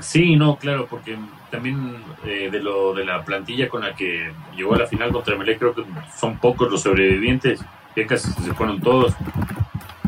[0.00, 1.16] sí, no, claro, porque
[1.50, 5.36] también eh, de lo de la plantilla con la que llegó a la final contra
[5.36, 5.84] Melé, creo que
[6.16, 7.64] son pocos los sobrevivientes,
[7.96, 9.14] ya casi se fueron todos.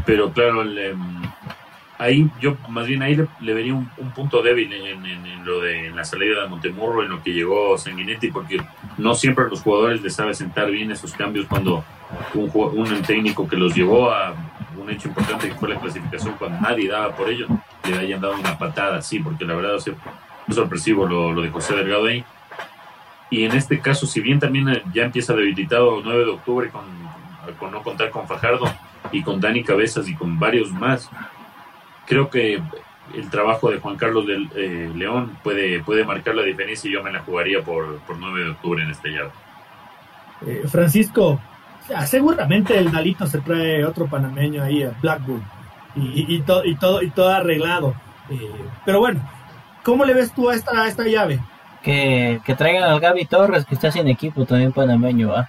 [0.04, 1.22] Pero claro, em,
[1.98, 6.42] ahí yo más bien ahí le, vería un, punto débil en, lo de la salida
[6.42, 8.60] de Montemurro, en lo que llegó Sanguinetti, porque
[8.98, 11.84] no siempre a los jugadores les sabe sentar bien esos cambios cuando
[12.34, 14.34] un, un técnico que los llevó a
[14.76, 17.46] un hecho importante que fue la clasificación cuando nadie daba por ello,
[17.88, 19.90] le hayan dado una patada así, porque la verdad es
[20.54, 22.24] sorpresivo lo, de José Delgado ahí.
[23.30, 26.68] Y en este caso, si bien también eh, ya empieza debilitado el 9 de octubre
[26.68, 26.84] con,
[27.58, 28.66] con no contar con Fajardo
[29.10, 31.10] y con Dani Cabezas y con varios más,
[32.06, 32.60] creo que
[33.14, 37.02] el trabajo de Juan Carlos del, eh, León puede, puede marcar la diferencia y yo
[37.02, 39.30] me la jugaría por, por 9 de octubre en este llave.
[40.46, 41.40] Eh, Francisco,
[42.06, 45.42] seguramente el Dalito se trae otro panameño ahí a Blackburn
[45.96, 47.94] y, y, todo, y todo arreglado.
[48.30, 48.50] Eh,
[48.84, 49.20] pero bueno,
[49.82, 51.40] ¿cómo le ves tú a esta, esta llave?
[51.82, 55.46] Que, traigan al Gaby Torres, que está sin equipo también panameño, Eh,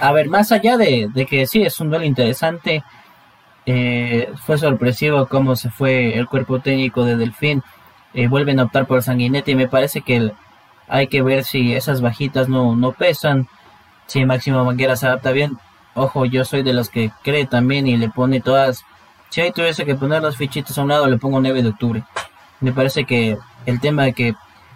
[0.00, 2.84] a ver, más allá de, que sí, es un duelo interesante,
[3.66, 7.62] eh, fue sorpresivo cómo se fue el cuerpo técnico de Delfín.
[8.14, 10.32] Eh, vuelven a optar por Sanguinetti y me parece que
[10.88, 13.48] hay que ver si esas bajitas no, no pesan,
[14.06, 15.58] si Máximo Manguera se adapta bien.
[15.94, 18.84] Ojo, yo soy de los que cree también y le pone todas.
[19.30, 22.04] Si ahí tuviese que poner los fichitos a un lado, le pongo 9 de octubre.
[22.60, 24.34] Me parece que el tema de que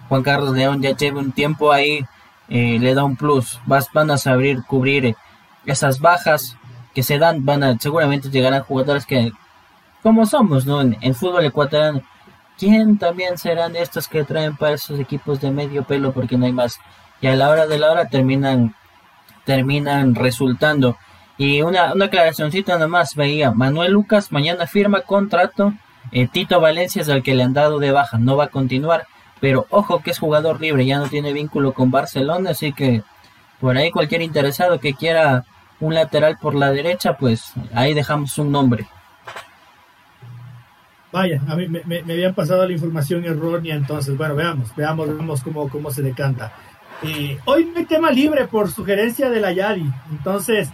[0.09, 2.05] Juan Carlos León ya lleve un tiempo ahí
[2.49, 3.61] eh, le da un plus.
[3.67, 5.17] Vas, van a saber cubrir
[5.67, 6.57] esas bajas
[6.95, 7.45] que se dan.
[7.45, 9.33] Van a, seguramente llegarán jugadores que,
[10.03, 10.81] como somos, ¿no?
[10.81, 12.03] En, fútbol ecuatoriano,
[12.59, 16.13] ¿quién también serán estos que traen para esos equipos de medio pelo?
[16.13, 16.79] Porque no hay más.
[17.21, 18.75] Y a la hora de la hora terminan,
[19.45, 20.97] terminan resultando.
[21.39, 25.73] Y una, una aclaracióncita nomás veía, Manuel Lucas mañana firma contrato,
[26.11, 29.07] eh, Tito Valencia es el que le han dado de baja, no va a continuar.
[29.43, 33.03] Pero ojo que es jugador libre, ya no tiene vínculo con Barcelona, así que
[33.61, 35.45] por ahí cualquier interesado que quiera
[35.81, 38.87] un lateral por la derecha, pues ahí dejamos un nombre.
[41.11, 45.69] Vaya, a mí me, habían pasado la información errónea, entonces, bueno, veamos, veamos, veamos cómo,
[45.69, 46.53] cómo se decanta.
[47.45, 50.71] Hoy no hay tema libre por sugerencia de la Yadi, entonces,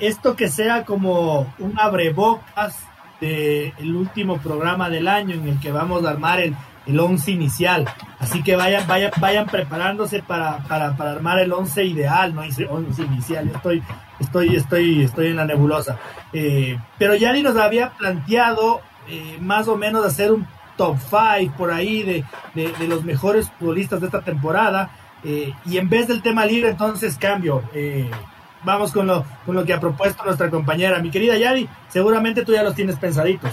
[0.00, 2.78] esto que sea como un abrebocas
[3.20, 6.56] del último programa del año en el que vamos a armar el
[6.86, 7.84] el once inicial.
[8.18, 13.02] Así que vayan, vayan, vayan preparándose para, para, para armar el once ideal, no once
[13.02, 13.48] inicial.
[13.54, 13.82] estoy,
[14.20, 15.98] estoy, estoy, estoy en la nebulosa.
[16.32, 21.72] Eh, pero Yari nos había planteado eh, más o menos hacer un top five por
[21.72, 22.24] ahí de,
[22.54, 24.90] de, los mejores futbolistas de esta temporada.
[25.24, 27.62] Eh, y en vez del tema libre, entonces cambio.
[28.64, 31.00] vamos con lo, con lo que ha propuesto nuestra compañera.
[31.00, 33.52] Mi querida Yari, seguramente tú ya los tienes pensaditos.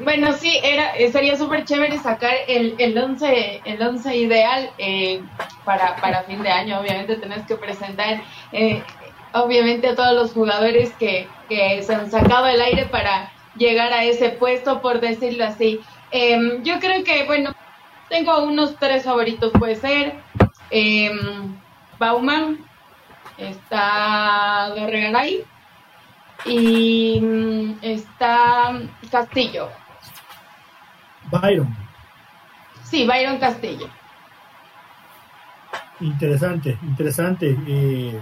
[0.00, 5.20] Bueno, sí, era, eh, sería súper chévere sacar el, el, once, el once ideal eh,
[5.64, 6.78] para, para fin de año.
[6.78, 8.22] Obviamente tenés que presentar,
[8.52, 8.80] eh,
[9.32, 14.04] obviamente, a todos los jugadores que, que se han sacado el aire para llegar a
[14.04, 15.80] ese puesto, por decirlo así.
[16.12, 17.52] Em, yo creo que, bueno,
[18.08, 20.14] tengo unos tres favoritos, puede ser
[20.70, 21.56] em,
[21.98, 22.58] Bauman,
[23.36, 25.44] está Garregaray
[26.44, 28.80] y mm, está
[29.10, 29.68] Castillo.
[31.30, 31.76] Byron.
[32.84, 33.88] Sí, Byron Castillo.
[36.00, 37.56] Interesante, interesante.
[37.66, 38.18] Eh,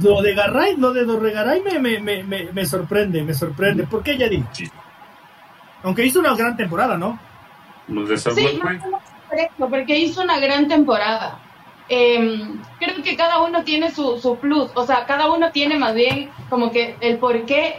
[0.00, 3.84] lo de Garray, lo de Dorregaray me, me, me, me, sorprende, me sorprende.
[3.84, 4.44] ¿Por qué, Yadi?
[4.52, 4.70] Sí.
[5.82, 7.18] Aunque hizo una gran temporada, ¿no?
[8.16, 8.60] Sí,
[9.58, 11.38] porque hizo una gran temporada.
[11.88, 15.94] Em, creo que cada uno tiene su, su plus, o sea, cada uno tiene más
[15.94, 17.76] bien como que el por qué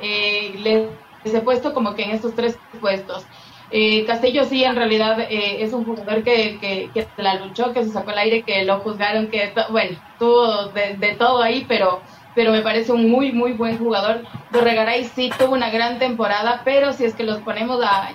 [0.00, 0.88] eh, le
[1.34, 3.26] he puesto como que en estos tres puestos.
[3.70, 7.90] Eh, Castillo sí, en realidad eh, es un jugador que, que, la luchó, que se
[7.90, 12.00] sacó el aire, que lo juzgaron, que, bueno, tuvo de, todo ahí, pero,
[12.34, 14.22] pero me parece un muy, muy buen jugador.
[14.52, 18.10] Dorregaray sí tuvo una gran temporada, pero si es que los ponemos a...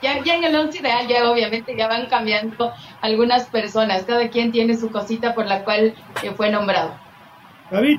[0.00, 4.52] Ya, ya en el once ideal, ya obviamente ya van cambiando algunas personas, cada quien
[4.52, 6.94] tiene su cosita por la cual eh, fue nombrado.
[7.70, 7.98] David,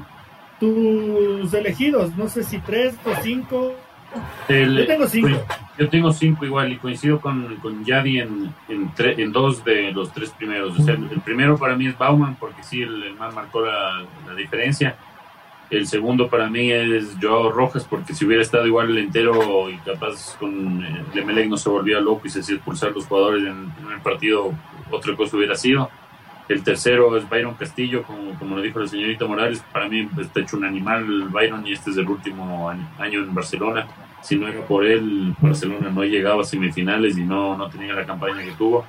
[0.59, 3.75] tus elegidos, no sé si tres o cinco
[4.49, 5.45] yo tengo cinco.
[5.77, 10.29] Yo tengo cinco igual y coincido con, con Yadi en, en, dos de los tres
[10.29, 10.79] primeros.
[10.87, 14.05] el primero para mí es Bauman, porque sí, el, más marcó la,
[14.37, 14.95] diferencia.
[15.69, 19.77] El segundo para mí es Joao Rojas, porque si hubiera estado igual el entero y
[19.77, 23.73] capaz con eh, Lemelec no se volvía loco y se hacía expulsar los jugadores en,
[23.83, 24.53] en el partido,
[24.91, 25.89] otra cosa hubiera sido.
[26.47, 29.63] El tercero es Byron Castillo, como, como lo dijo la señorita Morales.
[29.73, 33.87] Para mí está hecho un animal Byron y este es el último año en Barcelona.
[34.25, 38.07] Si no era por él, Barcelona no llegaba a semifinales y no, no tenía la
[38.07, 38.83] campaña que tuvo.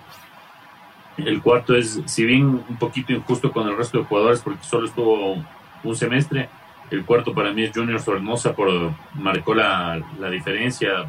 [1.19, 4.87] El cuarto es, si bien un poquito injusto con el resto de jugadores porque solo
[4.87, 5.37] estuvo
[5.85, 6.49] un semestre,
[6.91, 8.71] el cuarto para mí es Junior Sornosa, por
[9.13, 11.05] marcó la, la diferencia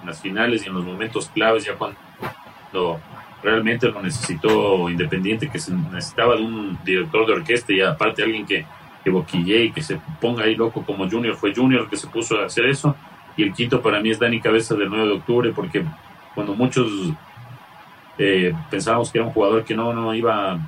[0.00, 3.00] en las finales y en los momentos claves, ya cuando
[3.42, 8.46] realmente lo necesitó Independiente, que se necesitaba de un director de orquesta y aparte alguien
[8.46, 8.64] que,
[9.02, 11.34] que boquille y que se ponga ahí loco como Junior.
[11.34, 12.94] Fue Junior que se puso a hacer eso.
[13.36, 15.84] Y el quinto para mí es Dani Cabeza del 9 de octubre, porque
[16.34, 16.90] cuando muchos
[18.18, 20.58] eh, pensábamos que era un jugador que no, no iba,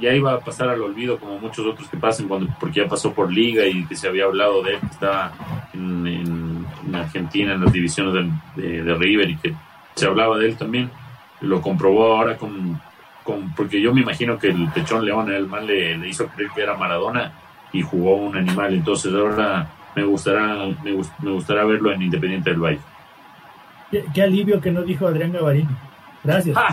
[0.00, 3.12] ya iba a pasar al olvido como muchos otros que pasen, cuando, porque ya pasó
[3.12, 5.32] por liga y que se había hablado de él, que estaba
[5.72, 9.54] en, Argentina en las divisiones de, de River y que
[9.94, 10.90] se hablaba de él también.
[11.40, 12.80] Lo comprobó ahora con,
[13.22, 16.62] con, porque yo me imagino que el Pechón León, el mal le, hizo creer que
[16.62, 17.32] era Maradona
[17.72, 19.68] y jugó un animal, entonces ahora
[19.98, 22.80] me gustará, me, me gustará verlo en Independiente del Valle.
[24.14, 25.74] Qué, alivio que no dijo Adrián Gavarini.
[26.22, 26.56] Gracias.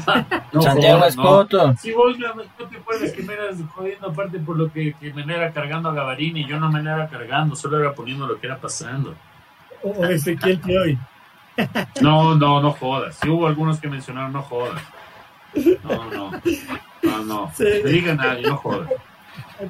[0.51, 1.67] No Santiago jodas, Escoto.
[1.67, 1.77] no.
[1.77, 5.13] Si vos no no te puedes que me eras jodiendo aparte por lo que, que
[5.13, 8.47] me era cargando a Gavarini, yo no me era cargando, solo era poniendo lo que
[8.47, 9.15] era pasando.
[9.83, 10.97] O, o Ezequiel Pioy.
[12.01, 13.15] No, no, no jodas.
[13.15, 14.81] Si hubo algunos que mencionaron, no jodas.
[15.83, 16.31] No, no.
[17.01, 17.51] No, no.
[17.55, 17.63] Sí.
[17.81, 18.89] No diga nadie, no jodas.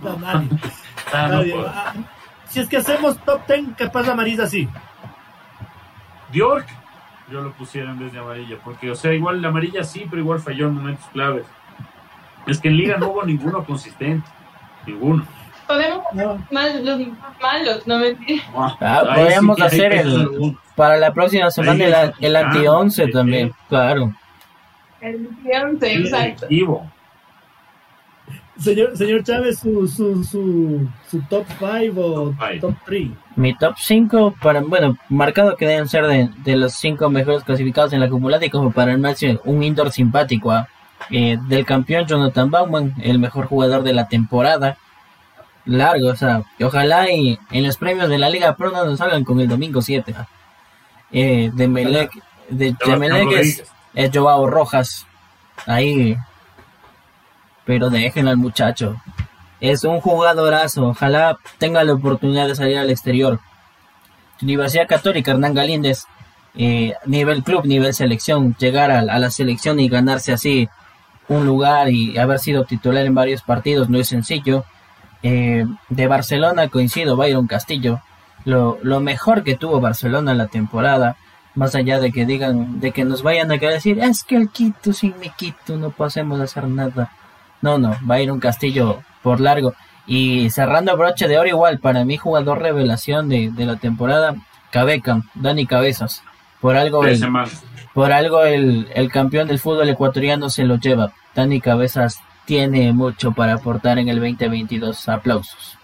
[0.01, 0.49] No, nadie.
[1.13, 1.53] Ah, no Nadie.
[2.55, 4.69] Ah, Si es que hacemos top 10, capaz la Marisa sí.
[6.31, 6.65] Diork,
[7.29, 10.21] yo lo pusiera en vez de amarilla, porque, o sea, igual la amarilla sí, pero
[10.21, 11.45] igual falló en momentos claves.
[12.47, 14.25] Es que en Liga no hubo ninguno consistente.
[14.85, 15.25] Ninguno.
[15.67, 16.45] Podemos No.
[16.51, 17.01] más los
[17.41, 18.41] malos, no mentir.
[18.55, 20.57] Ah, sí que hay hacer el-.
[20.75, 23.55] Para la próxima semana el, está el anti-11 picando, también, sí.
[23.67, 24.13] claro.
[25.01, 26.45] El siguiente, exacto.
[26.45, 26.91] Equivo.
[28.57, 32.59] Señor, señor Chávez, su, su, su, su top 5 o Top five.
[32.59, 33.09] top 3.
[33.35, 37.91] Mi top 5, para, bueno, marcado que deben ser de, de los 5 mejores clasificados
[37.91, 40.51] en la acumulada y como para armarse un indoor simpático.
[40.51, 40.69] ¿ah?
[41.09, 44.77] Eh, del campeón Jonathan Bauman, el mejor jugador de la temporada.
[45.65, 48.99] Largo, o sea, y ojalá y en los premios de la Liga Pro no nos
[48.99, 50.13] salgan con el domingo 7.
[50.17, 50.27] ¿ah?
[51.11, 52.11] Eh, de Melec,
[52.49, 55.05] de, de Melec es, es Joao Rojas.
[55.65, 56.15] Ahí.
[57.65, 58.95] Pero dejen al muchacho.
[59.59, 60.87] Es un jugadorazo.
[60.87, 63.39] Ojalá tenga la oportunidad de salir al exterior.
[64.41, 66.05] Universidad Católica, Hernán Galíndez.
[66.57, 68.55] eh, nivel club, nivel selección.
[68.59, 70.69] Llegar a, la selección y ganarse así
[71.27, 74.63] un lugar y haber sido titular en varios partidos no es sencillo.
[75.23, 78.01] Eh, de Barcelona coincido, Byron Castillo.
[78.45, 81.17] Lo, mejor que tuvo Barcelona en la temporada
[81.55, 84.93] más allá de que digan, de que nos vayan a decir, es que el Quito
[84.93, 87.11] sin mi Quito no podemos hacer nada.
[87.65, 89.73] No, no, va a ir un Castillo por largo.
[90.05, 94.35] Y cerrando broche de oro igual, para mí jugador revelación de, de la temporada,
[94.69, 96.21] Cabecam, Dani Cabezas.
[96.61, 97.19] Por algo el,
[97.95, 101.11] por algo el, el campeón del fútbol ecuatoriano se lo lleva.
[101.33, 105.09] Dani Cabezas tiene mucho para aportar en el 2022.
[105.09, 105.74] Aplausos.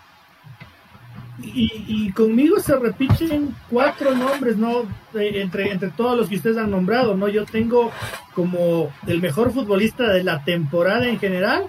[1.44, 4.84] Y, y conmigo se repiten cuatro nombres, ¿no?
[5.14, 7.28] Entre, entre todos los que ustedes han nombrado, ¿no?
[7.28, 7.92] Yo tengo
[8.36, 11.64] como el mejor futbolista de la temporada en general,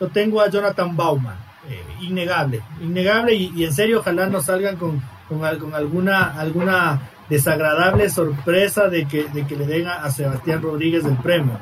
[0.00, 1.36] lo tengo a Jonathan Bauman.
[1.68, 7.00] Eh, innegable, innegable y, en serio ojalá no salgan con, con, al- con alguna, alguna
[7.28, 11.56] desagradable sorpresa de que, de que le den a, a Sebastián Rodríguez el premio.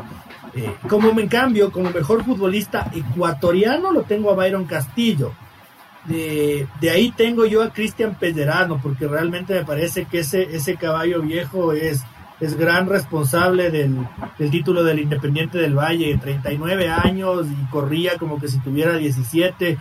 [0.54, 5.32] Eh, como en cambio, como mejor futbolista ecuatoriano, lo tengo a Byron Castillo.
[6.04, 10.76] De, de ahí tengo yo a Cristian Pellerano, porque realmente me parece que ese, ese
[10.76, 12.02] caballo viejo es,
[12.40, 13.96] es gran responsable del,
[14.50, 19.70] título del Independiente del Valle, 39 años y corría como que si tuviera 17.
[19.70, 19.78] Eh,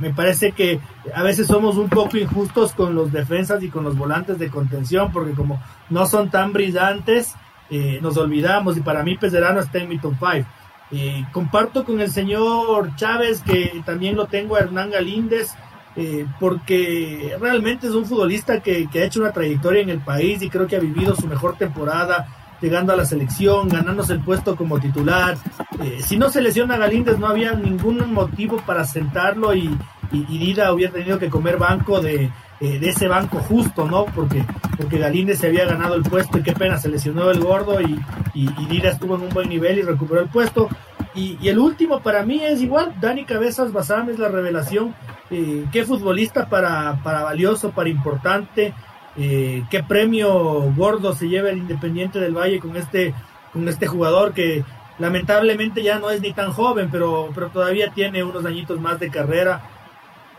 [0.00, 0.80] me parece que
[1.14, 5.12] a veces somos un poco injustos con los defensas y con los volantes de contención,
[5.12, 7.34] porque como no son tan brillantes,
[7.70, 10.46] eh, nos olvidamos y para mí Pellerano está en mi top 5.
[10.92, 15.50] Eh, comparto con el señor Chávez que también lo tengo a Hernán Galíndez,
[15.96, 20.42] eh, porque realmente es un futbolista que, que ha hecho una trayectoria en el país
[20.42, 22.28] y creo que ha vivido su mejor temporada
[22.60, 25.36] llegando a la selección, ganándose el puesto como titular.
[25.82, 29.76] Eh, si no se lesiona Galíndez no había ningún motivo para sentarlo y,
[30.12, 32.30] y Dida hubiera tenido que comer banco de,
[32.62, 34.04] eh, de ese banco justo, ¿no?
[34.06, 34.44] Porque,
[34.76, 37.98] porque Galíndez se había ganado el puesto y qué pena, se lesionó el gordo y,
[38.34, 40.68] y, estuvo en un buen nivel y recuperó el puesto.
[41.12, 44.94] Y, y el último para mí es igual, Dani Cabezas Bazán es la revelación.
[45.32, 48.74] Eh, qué futbolista para, para valioso, para importante.
[49.16, 50.32] Eh, qué premio
[50.76, 53.12] gordo se lleva el Independiente del Valle con este,
[53.52, 54.62] con este jugador que
[54.98, 59.10] lamentablemente ya no es ni tan joven, pero, pero todavía tiene unos añitos más de
[59.10, 59.62] carrera.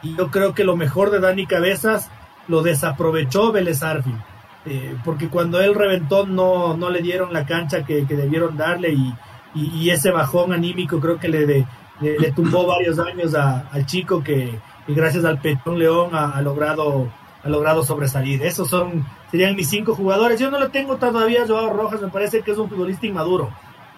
[0.04, 2.10] Y yo creo que lo mejor de Dani Cabezas
[2.48, 4.22] lo desaprovechó Vélez Arfield.
[4.66, 8.94] Eh, porque cuando él reventó no, no le dieron la cancha que, que debieron darle
[8.94, 9.14] y,
[9.54, 11.68] y, ese bajón anímico creo que le,
[12.00, 17.12] le, tumbó varios años a, al chico que, gracias al Petón León ha, ha, logrado
[17.44, 18.42] ha logrado sobresalir.
[18.42, 20.40] Esos son serían mis cinco jugadores.
[20.40, 23.50] Yo no lo tengo todavía Joao Rojas, me parece que es un futbolista inmaduro.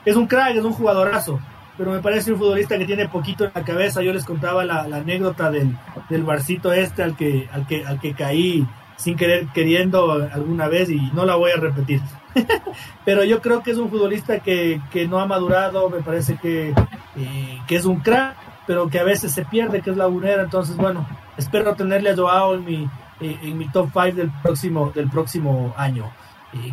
[0.03, 1.39] Es un crack, es un jugadorazo,
[1.77, 4.01] pero me parece un futbolista que tiene poquito en la cabeza.
[4.01, 5.77] Yo les contaba la, anécdota del,
[6.09, 8.65] del barcito este al que, al que, al que caí
[8.97, 12.01] sin querer queriendo alguna vez y no la voy a repetir.
[13.05, 16.69] pero yo creo que es un futbolista que, que no ha madurado, me parece que,
[16.69, 18.35] eh, que es un crack,
[18.67, 20.43] pero que a veces se pierde, que es lagunera.
[20.43, 21.05] Entonces, bueno,
[21.37, 25.73] espero tenerle a Joao en mi, eh, en mi top 5 del próximo, del próximo
[25.77, 26.11] año.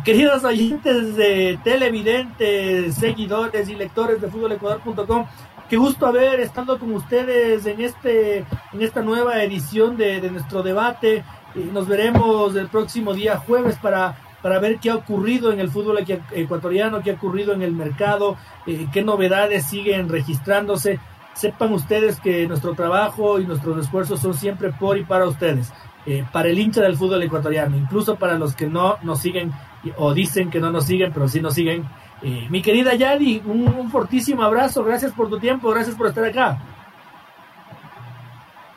[0.05, 5.25] Queridos oyentes de televidentes, seguidores y lectores de fútbolecuador.com,
[5.69, 10.63] qué gusto haber estado con ustedes en este en esta nueva edición de, de nuestro
[10.63, 11.17] debate.
[11.55, 15.69] Eh, nos veremos el próximo día jueves para para ver qué ha ocurrido en el
[15.69, 15.99] fútbol
[16.31, 20.99] ecuatoriano, qué ha ocurrido en el mercado, eh, qué novedades siguen registrándose.
[21.33, 25.73] Sepan ustedes que nuestro trabajo y nuestros esfuerzos son siempre por y para ustedes,
[26.05, 29.51] eh, para el hincha del fútbol ecuatoriano, incluso para los que no nos siguen
[29.97, 31.85] o dicen que no nos siguen, pero sí nos siguen.
[32.21, 36.23] Eh, mi querida Yadi, un, un fortísimo abrazo, gracias por tu tiempo, gracias por estar
[36.23, 36.57] acá.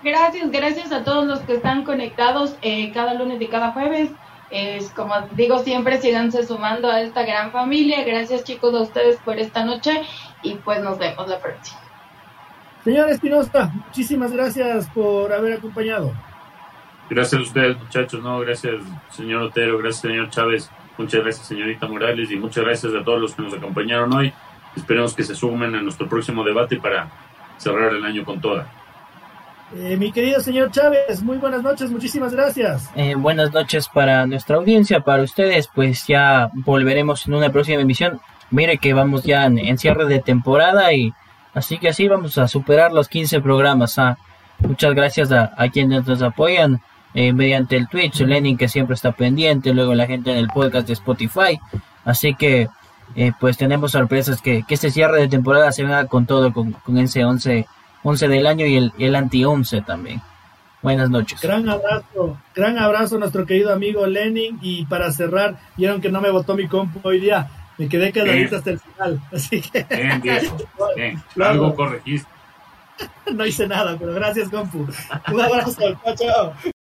[0.02, 4.10] Gracias, gracias a todos los que están conectados eh, cada lunes y cada jueves.
[4.50, 8.04] Es como digo siempre, síganse sumando a esta gran familia.
[8.04, 10.02] Gracias chicos a ustedes por esta noche
[10.42, 11.80] y pues nos vemos la próxima.
[12.84, 16.12] Señor Espinosa, muchísimas gracias por haber acompañado.
[17.10, 18.76] Gracias a ustedes muchachos, no, gracias
[19.10, 23.34] señor Otero, gracias señor Chávez, muchas gracias señorita Morales y muchas gracias a todos los
[23.34, 24.32] que nos acompañaron hoy.
[24.76, 27.08] Esperemos que se sumen a nuestro próximo debate para
[27.56, 28.70] cerrar el año con toda.
[29.74, 32.88] Eh, mi querido señor Chávez, muy buenas noches, muchísimas gracias.
[32.94, 38.20] Eh, buenas noches para nuestra audiencia, para ustedes, pues ya volveremos en una próxima emisión.
[38.50, 41.12] Mire que vamos ya en, cierre de temporada y
[41.52, 43.98] así que así vamos a superar los 15 programas.
[43.98, 44.18] Ah.
[44.60, 46.80] Muchas gracias a, quienes nos apoyan
[47.16, 50.86] eh, mediante el Twitch, Lenin que siempre está pendiente, luego la gente en el podcast
[50.86, 51.58] de Spotify.
[52.04, 52.68] Así que
[53.40, 56.98] pues tenemos sorpresas que, que este cierre de temporada se venga con todo, con, con
[56.98, 57.66] ese 11
[58.06, 60.22] 11 del año y el, el anti-11 también.
[60.80, 61.40] Buenas noches.
[61.40, 64.58] Gran abrazo, gran abrazo a nuestro querido amigo Lenin.
[64.62, 67.48] Y para cerrar, vieron que no me votó mi compu hoy día.
[67.78, 69.20] Me quedé quedadito hasta el final.
[69.32, 69.84] Así que.
[69.90, 70.40] Bien, bien.
[70.96, 71.22] bien.
[71.42, 72.30] Algo corregiste.
[73.34, 74.86] no hice nada, pero gracias, compu.
[75.32, 75.98] Un abrazo.
[76.04, 76.72] chao, chao.